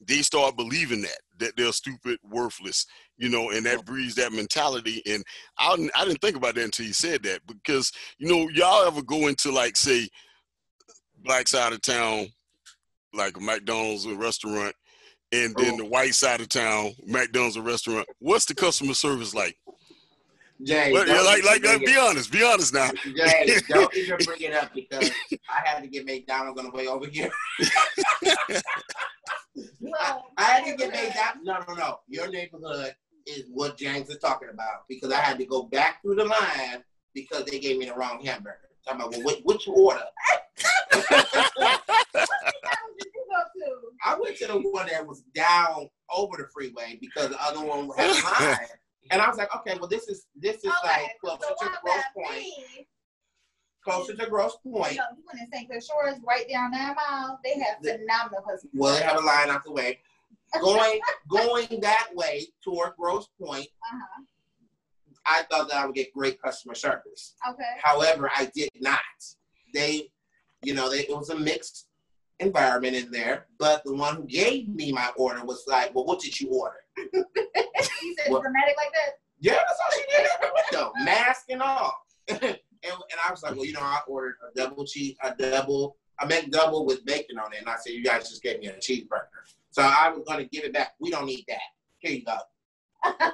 [0.00, 2.86] they start believing that that they're stupid, worthless,
[3.18, 5.02] you know, and that breeds that mentality.
[5.06, 5.24] And
[5.58, 8.86] I didn't- I didn't think about that until you said that because you know y'all
[8.86, 10.08] ever go into like say
[11.24, 12.28] black side of town,
[13.12, 14.74] like a McDonald's or restaurant,
[15.32, 15.76] and then Oh.
[15.78, 18.06] the white side of town, McDonald's or restaurant.
[18.18, 19.56] What's the customer service like?
[20.62, 22.90] James, What, don't like, like, be honest, be honest now.
[23.04, 25.10] James, don't even bring it up because
[25.50, 27.30] I had to get McDonald's on the way over here.
[29.80, 31.36] Well, I had to get made that.
[31.42, 32.00] No, no, no.
[32.08, 32.94] Your neighborhood
[33.26, 36.82] is what James is talking about because I had to go back through the line
[37.14, 38.60] because they gave me the wrong hamburger.
[38.86, 40.04] Talking about, well, what, what you order?
[44.04, 47.90] I went to the one that was down over the freeway because the other one
[47.96, 48.58] had a line.
[49.10, 51.72] And I was like, okay, well, this is this is like Okay, closer so to
[51.82, 52.40] Grosse Pointe.
[52.40, 52.88] me?
[53.84, 54.96] Closer to Grosse You Pointe.
[54.96, 55.68] know, you went in St.
[55.68, 57.38] Clair Shores, right down nine miles.
[57.44, 58.70] They have The- phenomenal customer.
[58.74, 60.00] Well, they have a line out the way.
[60.60, 64.22] Going going that way toward Grosse Pointe, Uh-huh.
[65.26, 67.34] I thought that I would get great customer service.
[67.48, 67.62] Okay.
[67.82, 69.00] However, I did not.
[69.74, 70.08] They,
[70.62, 71.88] you know, they, it was a mixed
[72.38, 73.46] environment in there.
[73.58, 76.76] But the one who gave me my order was like, "Well, what did you order?"
[77.12, 77.24] you
[78.18, 78.42] said What?
[78.42, 79.14] dramatic like that?
[79.40, 81.92] Yeah, that's all she did window, mask and all.
[82.28, 85.96] and, and I was like, "Well, you know, I ordered a double cheese, a double,
[86.20, 88.68] I meant double with bacon on it." And I said, "You guys just gave me
[88.68, 89.42] a cheeseburger."
[89.76, 90.94] So I was going to give it back.
[90.98, 91.60] We don't need that.
[91.98, 92.38] Here you go.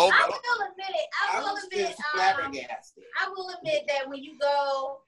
[0.00, 1.08] Oh, I will admit it.
[1.10, 1.88] I I will was admit.
[1.90, 2.22] just Um.
[2.22, 5.00] I will admit that when you go,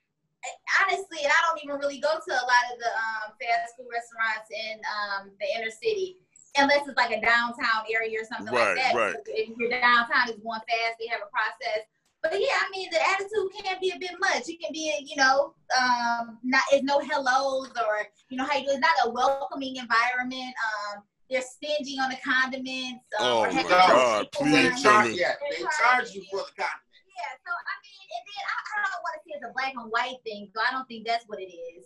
[0.83, 3.87] honestly, and I don't even really go to a lot of the um, fast food
[3.87, 6.19] restaurants in um, the inner city,
[6.59, 8.95] unless it's like a downtown area or something Right, like that.
[8.99, 9.15] right.
[9.31, 10.99] If you're downtown, it's going fast.
[10.99, 11.87] They have a process.
[12.23, 14.49] But yeah, I mean, the attitude can be a bit much.
[14.49, 18.67] It can be, you know, um, not it's no hellos or you know how you
[18.67, 18.73] do.
[18.73, 20.55] It's not a welcoming environment.
[20.95, 23.05] Um, they're stingy on the condiments.
[23.19, 25.21] Um, Oh my God, please They tell charge, me.
[25.21, 27.07] yeah, they charge you for the condiment.
[27.17, 29.73] yeah, so I mean, and then I, I don't want to say it's a black
[29.77, 31.85] and white thing, so I don't think that's what it is.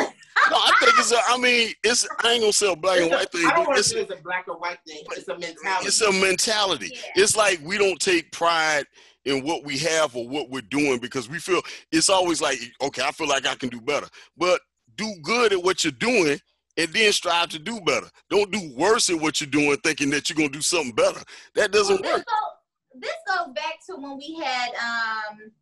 [0.00, 0.12] Um,
[0.50, 1.18] No, I think it's a.
[1.28, 2.08] I mean, it's.
[2.24, 3.46] I ain't gonna say a black and white thing.
[3.46, 5.04] I don't want to It's, say it's a black or white thing.
[5.12, 5.86] It's a mentality.
[5.86, 6.90] it's a mentality.
[6.94, 7.22] Yeah.
[7.22, 8.86] It's like we don't take pride
[9.24, 13.02] in what we have or what we're doing because we feel it's always like, okay,
[13.02, 14.08] I feel like I can do better.
[14.36, 14.60] But
[14.96, 16.38] do good at what you're doing
[16.76, 18.08] and then strive to do better.
[18.30, 21.20] Don't do worse at what you're doing thinking that you're gonna do something better.
[21.54, 22.24] That doesn't this, work.
[22.26, 25.52] go, this goes back to when we had um,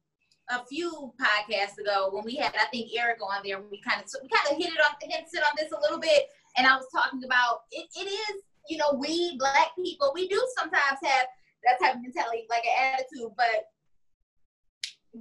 [0.51, 3.61] a few podcasts ago when we had I think Eric on there.
[3.61, 6.25] We kind of we kind of hit it on hinted on this a little bit,
[6.57, 7.87] and I was talking about it.
[7.97, 11.27] It is you know we black people we do sometimes have
[11.65, 13.67] that type of mentality like an attitude, but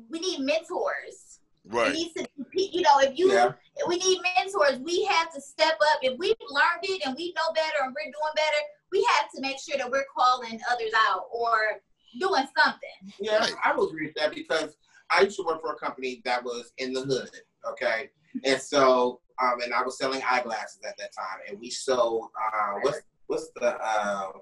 [0.09, 1.39] we need mentors.
[1.65, 1.93] Right.
[1.93, 3.51] needs to you know, if you, Yeah.
[3.87, 4.79] we need mentors.
[4.79, 5.99] We have to step up.
[6.01, 8.57] If we've learned it and we know better and we're doing better,
[8.91, 11.81] we have to make sure that we're calling others out or
[12.19, 13.13] doing something.
[13.19, 14.75] Yeah, I would agree with that because
[15.11, 17.29] I used to work for a company that was in the hood,
[17.67, 18.09] okay,
[18.45, 22.73] and so um, and I was selling eyeglasses at that time, and we sold uh,
[22.81, 24.33] what's what's the um,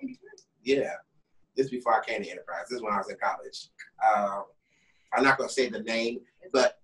[0.64, 0.94] yeah,
[1.58, 2.66] this before I came to Enterprise.
[2.70, 3.70] This is when I was in college.
[4.16, 4.44] Um,
[5.14, 6.20] I'm not gonna say the name,
[6.54, 6.80] but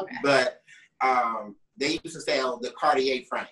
[0.00, 0.16] Okay.
[0.22, 0.62] but
[1.02, 3.44] um, they used to sell the Cartier frame.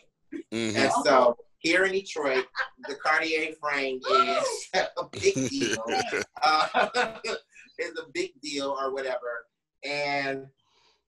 [0.52, 0.74] Mhm.
[0.76, 2.46] And so here in Detroit,
[2.88, 5.84] the Cartier frame is a big deal.
[6.44, 7.18] Uh,
[7.78, 9.46] it's a big deal or whatever.
[9.84, 10.46] And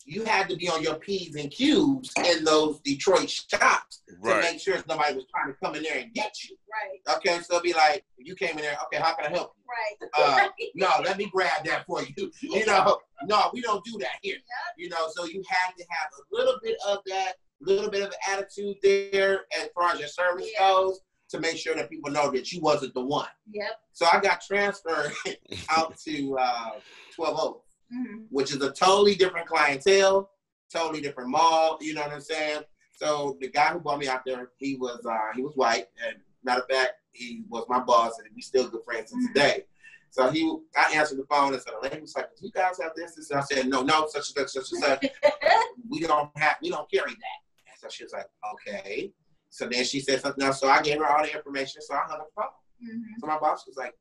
[0.05, 4.61] you had to be on your P's and Q's in those Detroit shops to make
[4.61, 6.57] sure nobody was trying to come in there and get you.
[6.71, 7.17] Right.
[7.17, 9.65] Okay, so be like, you came in there, okay, how can I help you?
[9.69, 10.45] Right.
[10.45, 12.31] Uh, no, let me grab that for you.
[12.43, 14.37] You know, no, we don't do that here.
[14.37, 14.75] Yep.
[14.77, 18.13] You know, so you had to have a little bit of that, little bit of
[18.31, 20.69] attitude there as far as your service Yeah.
[20.71, 23.29] goes to make sure that people know that you wasn't the one.
[23.51, 23.71] Yep.
[23.93, 25.13] So I got transferred
[25.71, 26.71] out to uh,
[27.15, 27.64] 12 Oaks,
[27.95, 28.27] Mhm.
[28.31, 30.31] which is a totally different clientele,
[30.73, 31.79] totally different mall.
[31.81, 32.63] You know what I'm saying?
[32.93, 36.17] So the guy who brought me out there, he was uh, he was white, and
[36.43, 39.27] matter of fact, he was my boss, and we still good friends to Mhm.
[39.29, 39.67] today.
[40.11, 42.79] So he, I answered the phone and said, "The lady was like, do you guys
[42.81, 45.05] have this?" And I said, "No, no, such and such, such and such.
[45.89, 49.13] we don't have, we don't carry that." And so she was like, "Okay."
[49.51, 50.61] So then she said something else.
[50.61, 51.83] So I gave her all the information.
[51.83, 52.51] So I hung up the phone.
[52.97, 53.03] Mhm.
[53.21, 53.95] So my boss was like,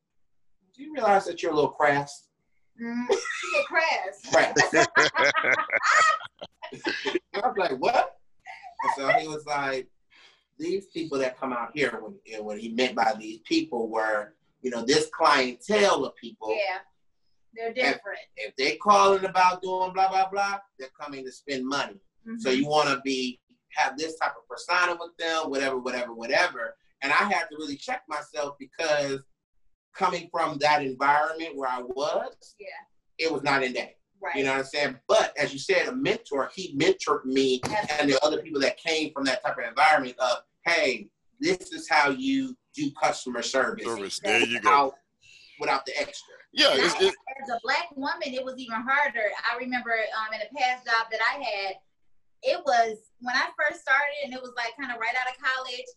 [0.75, 2.27] "Do you realize that you're a little crass?"
[2.79, 4.21] She's a crass.
[4.31, 4.53] Crass.
[7.35, 8.17] I was like, "What?"
[8.83, 9.87] And so he was like,
[10.57, 14.35] "These people that come out here, when and what he meant by these people were,
[14.61, 16.49] you know, this clientele of people.
[16.49, 16.79] Yeah.
[17.55, 18.19] They're different.
[18.35, 21.99] If they're calling about doing blah blah blah, they're coming to spend money.
[22.39, 22.57] So Mhm.
[22.57, 23.39] you want to be
[23.75, 26.75] have this type of persona with them, whatever, whatever, whatever.
[27.01, 29.23] And I had to really check myself because
[29.93, 32.67] coming from that environment where I was, Yeah.
[33.19, 33.95] it was not in that.
[34.21, 34.35] Right.
[34.35, 34.99] You know what I'm saying?
[35.07, 37.61] But as you said, a mentor, he mentored me
[37.99, 41.89] and the other people that came from that type of environment of, hey, this is
[41.89, 44.19] how you do customer service, Service.
[44.23, 44.69] There you go.
[44.69, 44.93] without,
[45.59, 46.33] without the extra.
[46.53, 46.69] Yeah.
[46.73, 49.29] It's, Now, it, as a black woman, it was even harder.
[49.51, 51.75] I remember um, in a past job that I had,
[52.43, 55.39] it was when I first started, and it was like kind of right out of
[55.41, 55.87] college.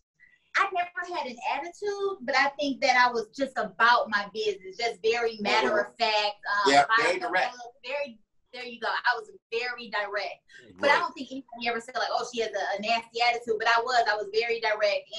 [0.55, 4.77] I never had an attitude, but I think that I was just about my business,
[4.77, 6.37] just very matter of fact.
[6.65, 7.55] Um, Yeah, very direct.
[7.85, 8.19] Very,
[8.53, 8.87] there you go.
[8.87, 10.41] I was very direct.
[10.79, 13.55] But I don't think anybody ever said like, "Oh, she has a, a nasty attitude."
[13.59, 14.03] But I was.
[14.09, 15.09] I was very direct.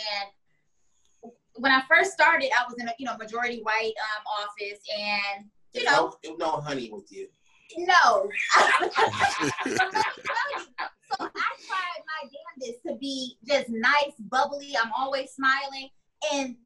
[1.22, 4.80] And when I first started, I was in a you know majority white um, office,
[4.96, 7.28] and you know, no, no honey with you.
[7.76, 8.28] no.
[11.16, 14.74] so I tried my damnedest to be just nice, bubbly.
[14.80, 15.88] I'm always smiling,
[16.32, 16.56] and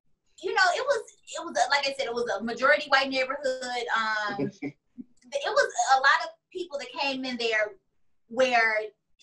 [0.43, 1.03] you know, it was
[1.39, 3.85] it was a, like I said, it was a majority white neighborhood.
[3.97, 7.73] Um, it was a lot of people that came in there
[8.29, 8.75] where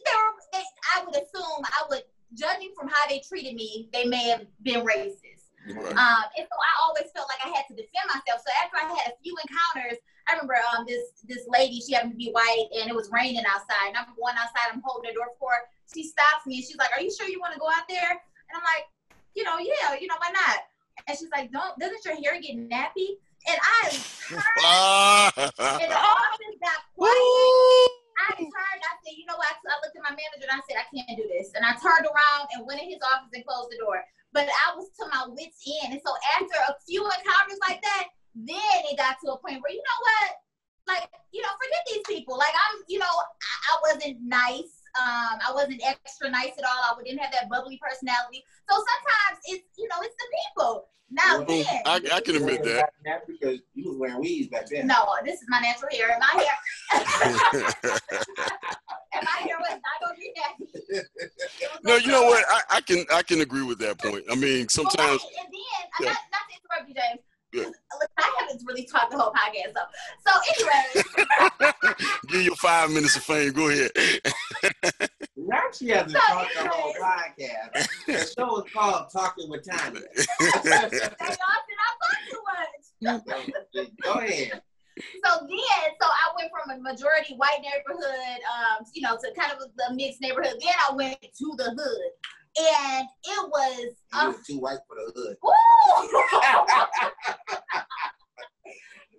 [0.06, 0.34] they were.
[0.54, 0.64] They,
[0.96, 4.86] I would assume I would, judging from how they treated me, they may have been
[4.86, 5.52] racist.
[5.68, 5.94] Right.
[5.94, 8.42] Um, and so I always felt like I had to defend myself.
[8.42, 12.14] So after I had a few encounters, I remember um, this this lady, she happened
[12.14, 13.90] to be white, and it was raining outside.
[13.90, 15.62] And I'm going outside, I'm holding the door for her.
[15.94, 18.12] She stops me, and she's like, "Are you sure you want to go out there?"
[18.12, 18.86] And I'm like,
[19.36, 20.66] "You know, yeah, you know, why not?"
[21.08, 23.90] And she's like, "Don't, doesn't your hair get nappy?" And I
[24.30, 28.00] turned, and the office got quiet.
[28.20, 29.48] I turned, I said, you know what?
[29.48, 31.56] I looked at my manager and I said, I can't do this.
[31.56, 34.04] And I turned around and went in his office and closed the door.
[34.36, 35.96] But I was to my wits' end.
[35.96, 39.74] And so after a few encounters like that, then it got to a point where,
[39.74, 40.30] you know what?
[40.86, 42.38] Like, you know, forget these people.
[42.38, 44.79] Like, I'm, you know, I, I wasn't nice.
[45.00, 46.98] Um, I wasn't extra nice at all.
[47.00, 48.44] I didn't have that bubbly personality.
[48.70, 50.86] So sometimes it's, you know, it's the people.
[51.12, 52.92] Now, Well, then, I, I can admit that.
[53.04, 54.86] That's because you was wearing weaves back then.
[54.88, 56.12] no, this is my natural hair.
[56.12, 56.58] And my hair,
[59.14, 60.68] and my hair was not going to be nappy.
[61.62, 62.44] It was no, you know what?
[62.50, 64.24] I, I can I can agree with that point.
[64.32, 65.62] I mean, sometimes Okay, and then,
[66.02, 66.14] Yeah.
[66.14, 67.22] not, not to interrupt you, James.
[67.52, 67.72] Yeah.
[68.20, 69.82] I haven't really talked the whole podcast, so
[70.28, 71.74] so anyway,
[72.28, 73.52] give you five minutes of fame.
[73.54, 73.90] Go ahead.
[75.36, 77.88] Now she hasn't So talked the whole podcast.
[78.06, 80.02] The show is called Talking with Tanya.
[80.40, 83.94] that y'all said I talk too much.
[84.04, 84.62] Go ahead.
[85.26, 89.54] So then, so I went from a majority white neighborhood, um, you know, to kind
[89.54, 90.56] of a, a mixed neighborhood.
[90.60, 92.12] Then I went to the hood,
[92.58, 95.38] and it was, You uh, was too white for the hood.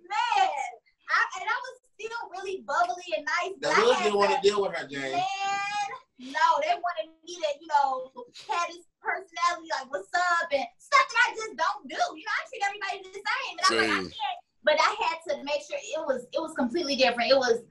[0.05, 0.49] man,
[1.09, 3.53] I, and I was still really bubbly and nice.
[3.61, 5.21] The but hood didn't want to deal with her, James.
[5.21, 8.09] Man, no, they wanted me to, you know,
[8.49, 12.01] have this personality, like, what's up, and stuff that I just don't do.
[12.17, 13.53] You know, I treat everybody the same.
[13.53, 14.39] And I'm like, I can't.
[14.61, 17.31] But I had to make make sure it was it was completely different.
[17.31, 17.61] It was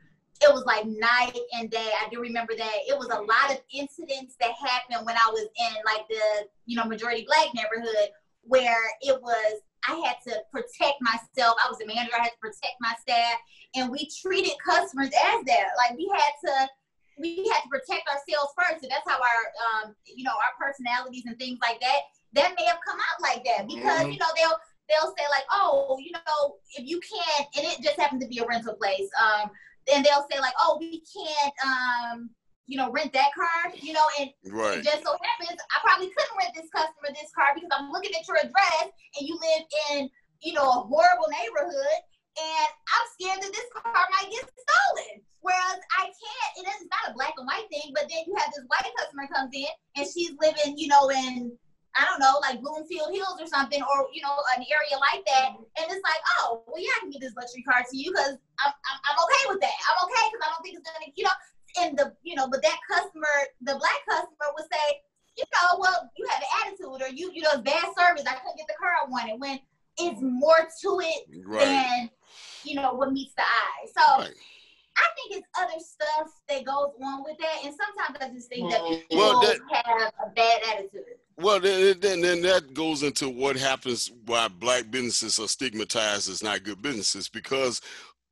[0.43, 1.91] it was like night and day.
[2.01, 2.77] I do remember that.
[2.89, 6.77] It was a lot of incidents that happened when I was in like the, you
[6.77, 8.09] know, majority black neighborhood
[8.43, 11.57] where it was I had to protect myself.
[11.65, 13.39] I was a manager, I had to protect my staff.
[13.75, 15.69] And we treated customers as that.
[15.79, 16.69] Like we had to
[17.19, 18.83] we had to protect ourselves first.
[18.83, 19.41] And that's how our
[19.85, 22.01] um, you know, our personalities and things like that,
[22.33, 23.69] that may have come out like that.
[23.69, 24.13] Because, mm-hmm.
[24.13, 24.59] you know, they'll
[24.89, 28.39] they'll say like, oh, you know, if you can't and it just happened to be
[28.39, 29.09] a rental place.
[29.21, 29.51] Um,
[29.93, 32.31] and they'll say like, oh, we can't, um,
[32.67, 34.79] you know, rent that car, you know, and right.
[34.79, 36.70] it just so happens I probably couldn't rent this
[37.11, 40.11] customer this car because I'm looking at your address and you live in,
[40.43, 42.01] you know, a horrible neighborhood
[42.39, 45.23] and I'm scared that this car might get stolen.
[45.41, 48.53] Whereas I can't, it is not a black and white thing, but then you have
[48.53, 51.57] this white customer comes in and she's living, you know, in
[51.99, 55.59] I don't know, like Bloomfield Hills or something, or you know, an area like that.
[55.59, 58.39] And it's like, oh, well, yeah, I can give this luxury car to you because
[58.63, 59.75] I'm, I'm, I'm okay with that.
[59.75, 61.37] I'm okay because I don't think it's gonna, you know,
[61.83, 63.35] and the, you know, but that customer,
[63.67, 65.03] the black customer would say,
[65.41, 68.25] you know, well, you have an attitude, or you, you know, bad service.
[68.27, 69.41] I couldn't get the car I wanted.
[69.41, 69.59] When
[69.99, 71.65] it's more to it right.
[71.65, 72.11] than,
[72.65, 73.87] you know, what meets the eye.
[73.97, 74.23] So.
[74.23, 74.35] Right.
[74.97, 78.71] I think it's other stuff that goes on with that, and sometimes I just think
[78.71, 81.05] that people well, that, have a bad attitude.
[81.41, 86.43] Well, then, then, then that goes into what happens why black businesses are stigmatized as
[86.43, 87.81] not good businesses because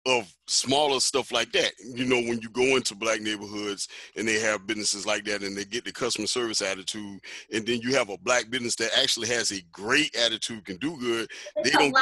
[0.07, 1.73] of smaller stuff like that.
[1.85, 5.57] You know, when you go into black neighborhoods and they have businesses like that and
[5.57, 7.21] they get the customer service attitude,
[7.53, 10.97] and then you have a black business that actually has a great attitude, can do
[10.99, 11.29] good.
[11.57, 11.97] It's they don't,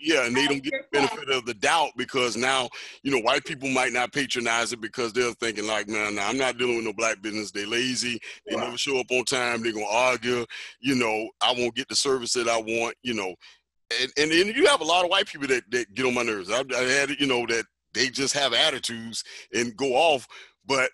[0.00, 2.68] yeah, and they don't get the benefit of the doubt because now,
[3.02, 6.38] you know, white people might not patronize it because they're thinking like, man, nah, I'm
[6.38, 7.50] not dealing with no black business.
[7.50, 8.20] They lazy.
[8.46, 8.64] They yeah.
[8.64, 9.62] never show up on time.
[9.62, 10.46] They're gonna argue.
[10.80, 12.94] You know, I won't get the service that I want.
[13.02, 13.34] You know,
[14.00, 16.22] and, and, and you have a lot of white people that, that get on my
[16.22, 16.50] nerves.
[16.50, 17.64] I've, I had, you know, that
[17.94, 20.26] they just have attitudes and go off,
[20.66, 20.90] but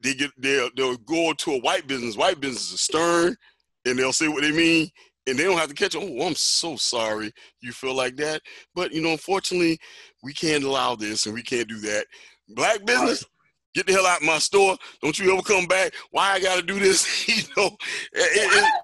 [0.00, 2.16] they get they'll they'll go to a white business.
[2.16, 3.36] White business is stern,
[3.84, 4.88] and they'll say what they mean,
[5.26, 5.96] and they don't have to catch.
[5.96, 8.42] Oh, I'm so sorry you feel like that,
[8.74, 9.78] but you know, unfortunately,
[10.22, 12.06] we can't allow this and we can't do that.
[12.48, 13.24] Black business.
[13.74, 14.76] Get the hell out of my store!
[15.02, 15.92] Don't you ever come back?
[16.10, 17.28] Why I gotta do this?
[17.28, 17.66] you know,
[18.12, 18.82] it, it,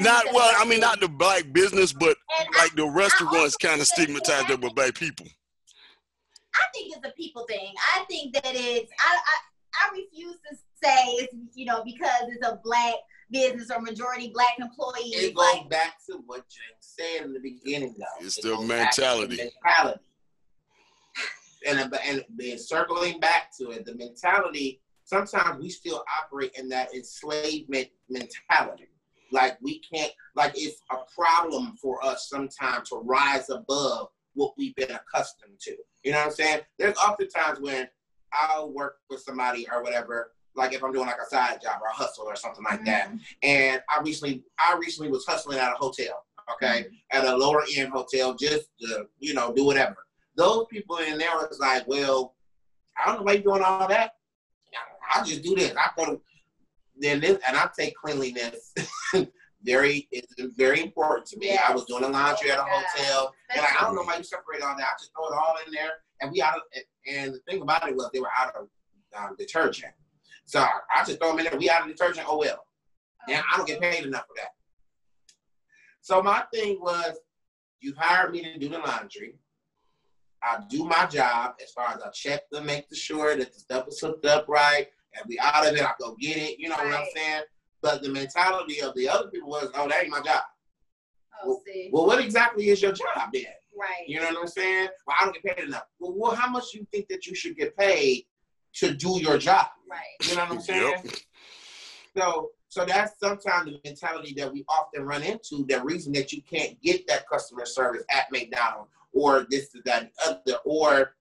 [0.00, 3.80] not well, I mean, not the black business, but and like I, the restaurants kind
[3.80, 5.26] of stigmatized up with black people.
[6.54, 7.72] I think it's a people thing.
[7.94, 8.90] I think that it's.
[8.98, 12.94] I, I I refuse to say it's you know because it's a black
[13.30, 15.14] business or majority black employees.
[15.14, 18.24] It goes like, back to what Jane said in the beginning, though.
[18.26, 19.36] It's the mentality.
[19.36, 20.00] mentality.
[21.66, 24.80] and and then circling back to it, the mentality.
[25.14, 28.88] Sometimes we still operate in that enslavement mentality
[29.34, 34.74] like we can't, like it's a problem for us sometimes to rise above what we've
[34.76, 35.76] been accustomed to.
[36.04, 36.60] You know what I'm saying?
[36.78, 37.88] There's often times when
[38.32, 41.88] I'll work with somebody or whatever, like if I'm doing like a side job or
[41.88, 42.86] a hustle or something like mm-hmm.
[42.86, 43.10] that.
[43.42, 47.18] And I recently, I recently was hustling at a hotel, okay, mm-hmm.
[47.18, 49.96] at a lower end hotel, just to, you know, do whatever.
[50.36, 52.34] Those people in there was like, well,
[52.96, 54.12] I don't know why you're doing all that.
[55.12, 55.74] I'll just do this.
[55.76, 56.20] I go to
[56.96, 58.72] then this, and I take cleanliness
[59.64, 61.46] very it's very important to me.
[61.46, 61.64] Yes.
[61.68, 64.24] I was doing a laundry at a hotel, and like, I don't know why you
[64.24, 64.86] separate all that.
[64.86, 65.90] I just throw it all in there,
[66.20, 66.62] and we out of.
[67.10, 68.68] And the thing about it was they were out of
[69.16, 69.92] um, detergent,
[70.44, 71.58] so I just throw them in there.
[71.58, 72.26] We out of detergent.
[72.28, 72.66] Oh well,
[73.28, 74.50] and I don't get paid enough for that.
[76.02, 77.16] So my thing was,
[77.80, 79.38] you hired me to do the laundry.
[80.44, 83.88] I do my job as far as I check them, make sure that the stuff
[83.88, 86.58] is hooked up right and we out of it, I go get it.
[86.58, 86.86] You know right.
[86.86, 87.42] what I'm saying?
[87.82, 90.42] But the mentality of the other people was, oh, that ain't my job.
[91.42, 91.90] Oh, well, see.
[91.92, 93.44] well, what exactly is your job then?
[93.78, 94.06] Right.
[94.06, 94.88] You know what I'm saying?
[95.06, 95.84] Well, I don't get paid enough.
[95.98, 98.24] Well, well, how much do you think that you should get paid
[98.74, 99.66] to do your job?
[99.90, 100.28] Right.
[100.28, 100.94] You know what I'm saying?
[101.04, 101.14] Yep.
[102.16, 105.64] So, so that's sometimes the mentality that we often run into.
[105.68, 110.10] The reason that you can't get that customer service at McDonald's or this is that
[110.26, 111.14] other, or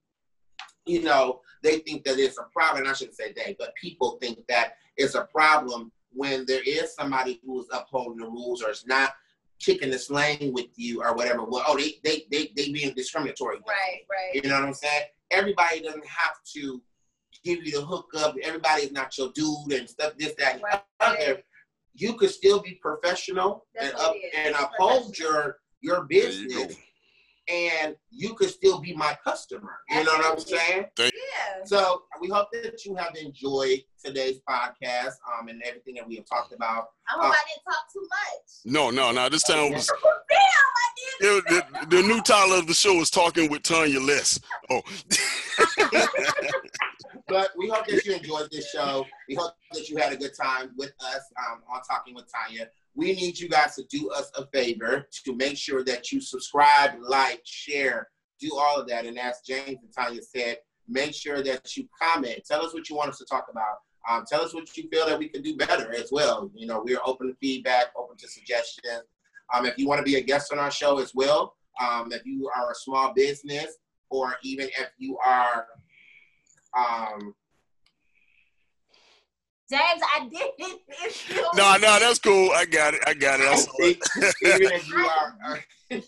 [0.86, 2.88] you know, they think that it's a problem.
[2.88, 7.40] I shouldn't say they, but people think that it's a problem when there is somebody
[7.46, 9.14] who is upholding the rules or is not
[9.60, 11.44] kicking the slang with you or whatever.
[11.44, 13.58] Well, oh, they they they they being discriminatory.
[13.68, 14.44] Right, right.
[14.44, 15.04] You know what I'm saying?
[15.32, 16.82] Everybody doesn't have to
[17.44, 18.36] give you the hookup.
[18.44, 20.14] Everybody is not your dude and stuff.
[20.18, 20.82] This, that, and right.
[21.00, 21.42] other.
[21.96, 26.76] You could still be professional That's and up and uphold your your business
[27.50, 29.78] and you could still be my customer.
[29.90, 30.86] You know what I'm saying?
[30.98, 31.10] Yeah.
[31.66, 36.26] So we hope that you have enjoyed today's podcast um, and everything that we have
[36.26, 36.90] talked about.
[37.10, 38.74] I hope uh, I didn't talk too much.
[38.74, 39.30] No, no, no.
[39.30, 39.88] This time was.
[40.30, 44.40] Damn, I the, the, the new title of the show is talking with Tanya Less.
[44.70, 44.82] Oh,
[47.28, 49.06] But we hope that you enjoyed this show.
[49.28, 52.68] We hope that you had a good time with us um, on Talking with Tanya.
[52.96, 56.92] We need you guys to do us a favor to make sure that you subscribe,
[57.02, 59.06] like, share, do all of that.
[59.06, 62.42] And as James and Tanya said, make sure that you comment.
[62.46, 63.78] Tell us what you want us to talk about.
[64.10, 66.52] Um, tell us what you feel that we can do better as well.
[66.54, 69.04] You know, we're open to feedback, open to suggestions.
[69.54, 72.26] Um, if you want to be a guest on our show as well, um, if
[72.26, 73.78] you are a small business,
[74.10, 75.66] or even if you are
[76.78, 77.34] um,
[79.70, 80.80] James, I did it.
[81.04, 81.42] It's you.
[81.56, 82.52] no, no, that's cool.
[82.52, 83.02] I got it.
[83.08, 83.48] I got it.
[83.48, 83.98] I saw it.
[84.44, 85.58] even if you are, uh,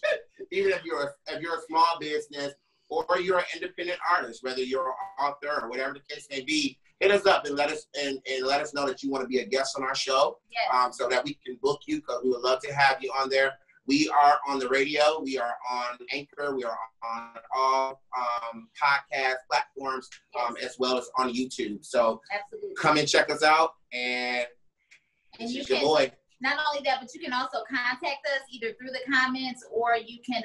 [0.51, 2.53] even if you're a, if you're a small business
[2.89, 6.77] or you're an independent artist, whether you're an author or whatever the case may be,
[6.99, 9.27] hit us up and let us and, and let us know that you want to
[9.27, 10.61] be a guest on our show, Yes.
[10.73, 13.29] um, so that we can book you because we would love to have you on
[13.29, 13.53] there.
[13.87, 15.21] We are on the radio.
[15.23, 16.55] We are on Anchor.
[16.55, 20.09] We are on all um, podcast platforms,
[20.39, 21.85] um, as well as on YouTube.
[21.85, 22.73] So Absolutely.
[22.75, 23.73] come and check us out.
[23.93, 24.47] And
[25.39, 26.11] And you can boy.
[26.41, 30.17] not only that, but you can also contact us either through the comments or you
[30.25, 30.41] can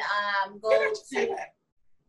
[0.46, 1.34] um go Did I say to.
[1.36, 1.54] that?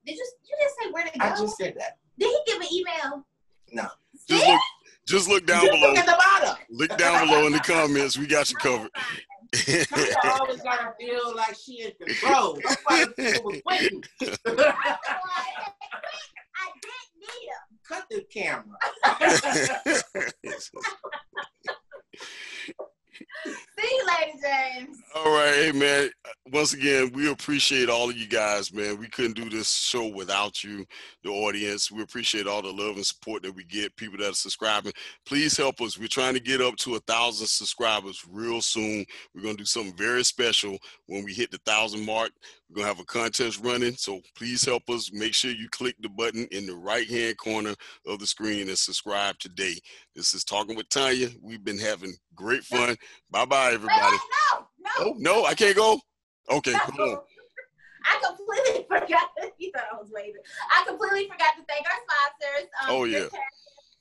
[0.05, 1.25] Did you you just say where to go?
[1.25, 1.97] I just said that.
[2.19, 3.25] Did he give an email?
[3.71, 3.87] No.
[4.27, 4.59] Just look,
[5.07, 5.87] just look down Just below.
[5.89, 6.63] look at the bottom.
[6.69, 8.17] Look down below in the comments.
[8.17, 8.91] We got you covered.
[9.53, 12.59] Tanya always gotta feel like she in control.
[12.63, 14.03] That's why the people was waiting.
[14.21, 14.37] I
[16.81, 17.79] didn't need him.
[17.87, 18.77] Cut the camera.
[23.77, 24.97] See you later, James.
[25.15, 26.09] All right, hey man.
[26.51, 28.97] Once again, we appreciate all of you guys, man.
[28.97, 30.85] We couldn't do this show without you,
[31.23, 31.89] the audience.
[31.89, 33.95] We appreciate all the love and support that we get.
[33.95, 34.91] People that are subscribing,
[35.25, 35.97] please help us.
[35.97, 39.05] We're trying to get up to a thousand subscribers real soon.
[39.33, 42.31] We're gonna do something very special when we hit the thousand mark.
[42.69, 45.09] We're gonna have a contest running, so please help us.
[45.13, 47.75] Make sure you click the button in the right hand corner
[48.05, 49.75] of the screen and subscribe today.
[50.17, 51.29] This is talking with Tanya.
[51.41, 52.97] We've been having great fun.
[53.29, 54.17] Bye bye, everybody.
[54.17, 54.19] wait,
[54.53, 54.91] no, no.
[54.99, 55.97] Oh no, I can't go.
[56.49, 57.19] Okay, come on.
[58.03, 59.29] I completely forgot.
[59.37, 60.41] That, You thought I was waving.
[60.71, 62.67] I completely forgot to thank our sponsors.
[62.81, 63.27] Um, Oh, yeah.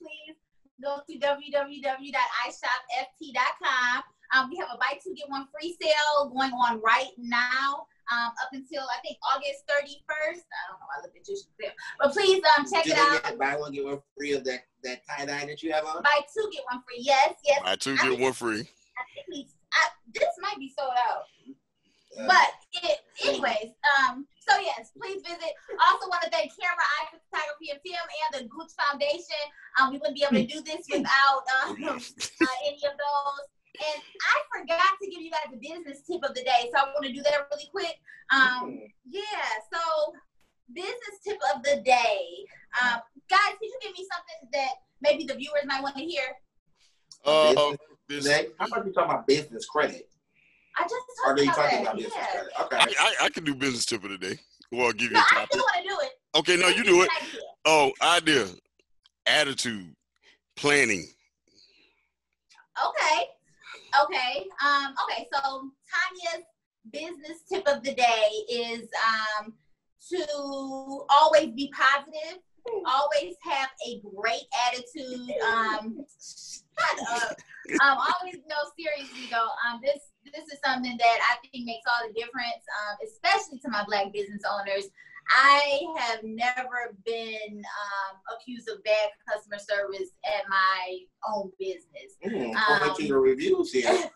[0.00, 0.36] Please
[0.82, 4.02] go to www.ishopft.com.
[4.32, 7.86] Um, we have a buy two get one free sale going on right now.
[8.12, 10.42] Um, up until I think August 31st.
[10.42, 10.88] I don't know.
[10.96, 11.72] I looked at you, Shazam.
[12.00, 13.22] but please um check Did it out.
[13.22, 16.02] get buy one get one free of that that tie dye that you have on?
[16.02, 16.98] Buy two get one free.
[17.00, 17.60] Yes, yes.
[17.62, 18.60] Buy two get one free.
[18.62, 21.26] I think we, I, this might be sold out.
[22.18, 22.50] Uh, But
[22.82, 25.52] it, anyways, um, so yes, please visit.
[25.78, 29.44] Also want to thank Camera Eye Photography and Film and the Gooch Foundation.
[29.78, 33.46] Um, we wouldn't be able to do this without um, uh, any of those.
[33.80, 36.90] And I forgot to give you guys the business tip of the day, so I
[36.92, 37.96] want to do that really quick.
[38.34, 39.80] Um, yeah, so
[40.74, 42.20] business tip of the day.
[42.82, 43.00] Um,
[43.30, 46.24] guys, could you give me something that maybe the viewers might want to hear?
[47.24, 47.74] Uh,
[48.08, 50.09] this, Next, how about you talking about business credit?
[50.78, 51.82] I just Or talked are you about talking that.
[51.82, 52.26] about business yeah.
[52.26, 52.52] credit?
[52.62, 52.76] Okay.
[52.98, 54.38] I, I, I can do business tip of the day.
[54.72, 55.48] Well, I'll give you No, a I topic.
[55.52, 56.12] still want to do it.
[56.38, 57.10] Okay, no, you do it.
[57.64, 58.46] Oh, idea,
[59.26, 59.94] attitude,
[60.56, 61.06] planning.
[62.86, 63.24] Okay.
[64.04, 64.46] Okay.
[64.64, 66.44] Um, okay, so Tanya's
[66.92, 68.88] business tip of the day is
[69.40, 69.52] um
[70.08, 72.38] to always be positive,
[72.86, 75.30] always have a great attitude.
[75.52, 77.36] Um shut up.
[77.84, 79.46] Um, always no seriously though.
[79.68, 83.68] Um this this is something that I think makes all the difference, um, especially to
[83.70, 84.86] my black business owners.
[85.30, 90.98] I have never been um, accused of bad customer service at my
[91.28, 92.18] own business.
[92.24, 94.10] Mm, Um, according to your reviews here.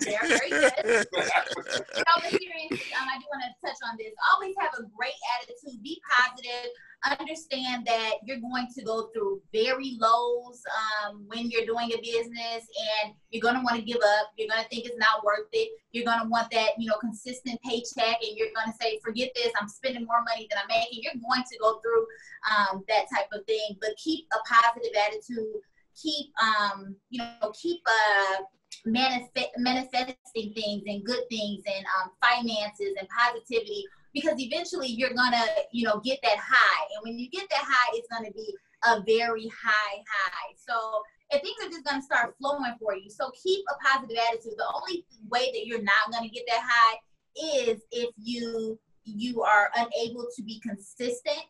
[0.00, 1.06] They're very good.
[1.16, 4.12] No, but seriously, um, I do want to touch on this.
[4.34, 5.82] Always have a great attitude.
[5.82, 6.70] Be positive.
[7.04, 12.66] Understand that you're going to go through very lows um, when you're doing a business,
[13.04, 14.32] and you're going to want to give up.
[14.36, 15.70] You're going to think it's not worth it.
[15.92, 19.30] You're going to want that, you know, consistent paycheck, and you're going to say, "Forget
[19.36, 19.52] this.
[19.60, 22.06] I'm spending more money than I'm making." You're going to go through
[22.50, 25.62] um, that type of thing, but keep a positive attitude.
[26.02, 28.42] Keep, um, you know, keep uh,
[28.84, 33.84] manifest, manifesting things and good things and um, finances and positivity
[34.16, 36.84] because eventually you're gonna you know get that high.
[36.94, 38.54] And when you get that high it's gonna be
[38.86, 40.54] a very high high.
[40.56, 43.10] So and things are just gonna start flowing for you.
[43.10, 44.54] So keep a positive attitude.
[44.56, 46.96] The only way that you're not gonna get that high
[47.36, 51.44] is if you you are unable to be consistent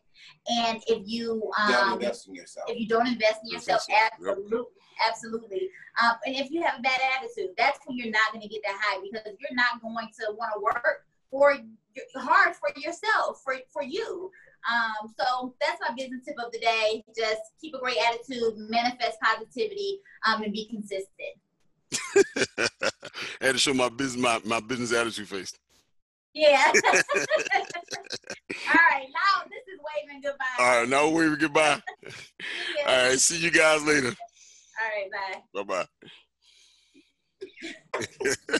[0.51, 2.69] and if you Don't um invest in yourself.
[2.69, 4.65] if you don't invest in yourself absolutely
[5.07, 5.69] absolutely.
[6.03, 8.61] Um, and if you have a bad attitude that's when you're not going to get
[8.65, 11.57] that high because you're not going to want to work for
[12.15, 14.31] hard for yourself, for for you.
[14.69, 17.03] Um, so that's my business tip of the day.
[17.15, 21.07] Just keep a great attitude, manifest positivity, um, and be consistent.
[22.19, 22.67] I
[23.45, 25.53] had to show my business my, my business attitude face.
[26.33, 26.71] Yeah.
[26.75, 26.81] All
[28.91, 30.45] right, now this is waving goodbye.
[30.59, 31.81] All right, now waving goodbye.
[32.03, 32.87] Yeah.
[32.87, 34.13] All right, see you guys later.
[34.79, 35.63] All right, bye.
[35.63, 35.85] Bye
[38.43, 38.57] bye.